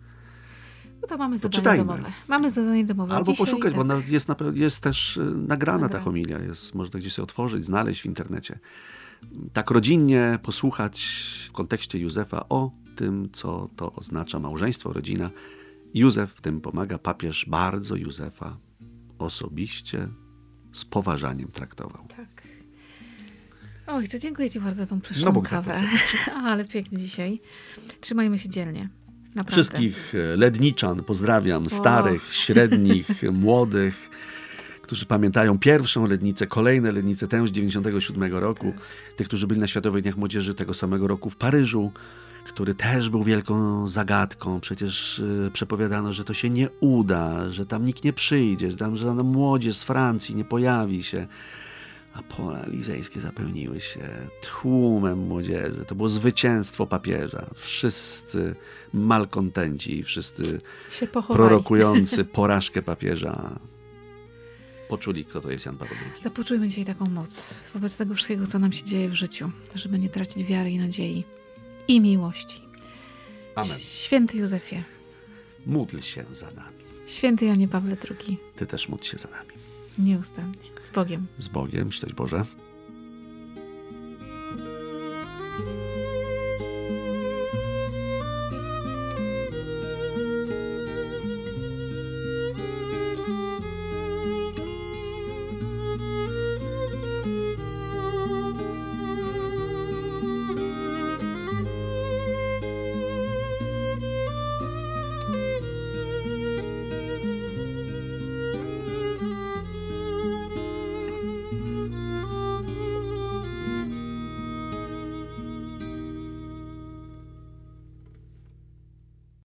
No 1.01 1.07
to 1.07 1.17
mamy 1.17 1.37
zadanie 1.37 1.77
domowe. 1.77 2.11
Mamy 2.27 2.51
zadanie 2.51 2.85
domowe. 2.85 3.15
Albo 3.15 3.31
Dzisiaj 3.31 3.45
poszukać, 3.45 3.73
tak. 3.73 3.87
bo 3.87 3.93
jest, 4.07 4.27
na, 4.27 4.35
jest 4.53 4.81
też 4.83 5.17
y, 5.17 5.21
nagrana 5.21 5.79
ta 5.79 5.83
Nagrana. 5.83 6.03
homilia, 6.03 6.39
jest, 6.39 6.75
można 6.75 6.99
gdzieś 6.99 7.13
sobie 7.13 7.23
otworzyć, 7.23 7.65
znaleźć 7.65 8.01
w 8.01 8.05
internecie. 8.05 8.59
Tak 9.53 9.71
rodzinnie 9.71 10.39
posłuchać 10.43 11.05
w 11.49 11.51
kontekście 11.51 11.99
Józefa 11.99 12.45
o 12.49 12.71
tym, 12.95 13.29
co 13.33 13.69
to 13.75 13.91
oznacza 13.91 14.39
małżeństwo, 14.39 14.93
rodzina. 14.93 15.29
Józef 15.93 16.33
w 16.33 16.41
tym 16.41 16.61
pomaga, 16.61 16.97
papież 16.97 17.45
bardzo 17.49 17.95
Józefa 17.95 18.57
osobiście 19.19 20.07
z 20.73 20.85
poważaniem 20.85 21.47
traktował. 21.47 22.05
Tak. 22.17 22.32
Oj, 23.87 24.07
to 24.07 24.19
dziękuję 24.19 24.49
Ci 24.49 24.59
bardzo 24.59 24.77
za 24.77 24.87
tą 24.87 25.01
pyszną 25.01 25.25
No, 25.25 25.31
Bóg 25.31 25.49
kawę. 25.49 25.81
Ale 26.45 26.65
pięknie 26.65 26.97
dzisiaj. 26.97 27.41
Trzymajmy 28.01 28.39
się 28.39 28.49
dzielnie. 28.49 28.89
Naprawdę. 29.35 29.51
Wszystkich 29.51 30.15
e, 30.15 30.37
ledniczan 30.37 31.03
pozdrawiam, 31.03 31.69
starych, 31.69 32.33
średnich, 32.33 33.23
młodych, 33.43 34.09
którzy 34.81 35.05
pamiętają 35.05 35.59
pierwszą 35.59 36.05
lednicę, 36.05 36.47
kolejne 36.47 36.91
lednice, 36.91 37.27
tę 37.27 37.47
z 37.47 37.51
97 37.51 38.33
roku, 38.33 38.73
tych, 39.15 39.27
którzy 39.27 39.47
byli 39.47 39.59
na 39.59 39.67
Światowych 39.67 40.03
Dniach 40.03 40.17
Młodzieży 40.17 40.55
tego 40.55 40.73
samego 40.73 41.07
roku 41.07 41.29
w 41.29 41.35
Paryżu, 41.35 41.91
który 42.45 42.75
też 42.75 43.09
był 43.09 43.23
wielką 43.23 43.87
zagadką. 43.87 44.59
Przecież 44.59 45.21
e, 45.47 45.51
przepowiadano, 45.51 46.13
że 46.13 46.23
to 46.23 46.33
się 46.33 46.49
nie 46.49 46.69
uda, 46.79 47.49
że 47.49 47.65
tam 47.65 47.85
nikt 47.85 48.03
nie 48.03 48.13
przyjdzie, 48.13 48.71
że 48.71 48.77
tam 48.77 48.97
żadna 48.97 49.23
młodzież 49.23 49.77
z 49.77 49.83
Francji 49.83 50.35
nie 50.35 50.45
pojawi 50.45 51.03
się. 51.03 51.27
A 52.13 52.23
pola 52.23 52.59
elizejskie 52.63 53.19
zapełniły 53.19 53.81
się 53.81 53.99
tłumem 54.41 55.19
młodzieży. 55.19 55.85
To 55.87 55.95
było 55.95 56.09
zwycięstwo 56.09 56.87
papieża. 56.87 57.45
Wszyscy 57.55 58.55
malkontenci, 58.93 60.03
wszyscy 60.03 60.61
prorokujący 61.27 62.25
porażkę 62.39 62.81
papieża 62.81 63.59
poczuli, 64.89 65.25
kto 65.25 65.41
to 65.41 65.51
jest 65.51 65.65
Jan 65.65 65.77
Paweł 65.77 65.95
II. 66.01 66.23
To 66.23 66.31
poczujmy 66.31 66.67
dzisiaj 66.67 66.85
taką 66.85 67.05
moc 67.05 67.59
wobec 67.73 67.97
tego 67.97 68.13
wszystkiego, 68.13 68.47
co 68.47 68.59
nam 68.59 68.71
się 68.71 68.83
dzieje 68.83 69.09
w 69.09 69.13
życiu, 69.13 69.51
żeby 69.75 69.99
nie 69.99 70.09
tracić 70.09 70.43
wiary 70.43 70.71
i 70.71 70.77
nadziei 70.77 71.23
i 71.87 72.01
miłości. 72.01 72.61
Amen. 73.55 73.79
Święty 73.79 74.37
Józefie, 74.37 74.83
Módl 75.65 75.99
się 75.99 76.23
za 76.31 76.51
nami. 76.51 76.77
święty 77.07 77.45
Janie 77.45 77.67
Pawle 77.67 77.97
II, 78.09 78.37
Ty 78.55 78.65
też 78.65 78.89
módl 78.89 79.03
się 79.03 79.17
za 79.17 79.29
nami. 79.29 79.49
Nieustannie. 79.97 80.71
Z 80.81 80.89
Bogiem. 80.89 81.27
Z 81.39 81.47
Bogiem, 81.47 81.91
szczęść 81.91 82.15
Boże. 82.15 82.45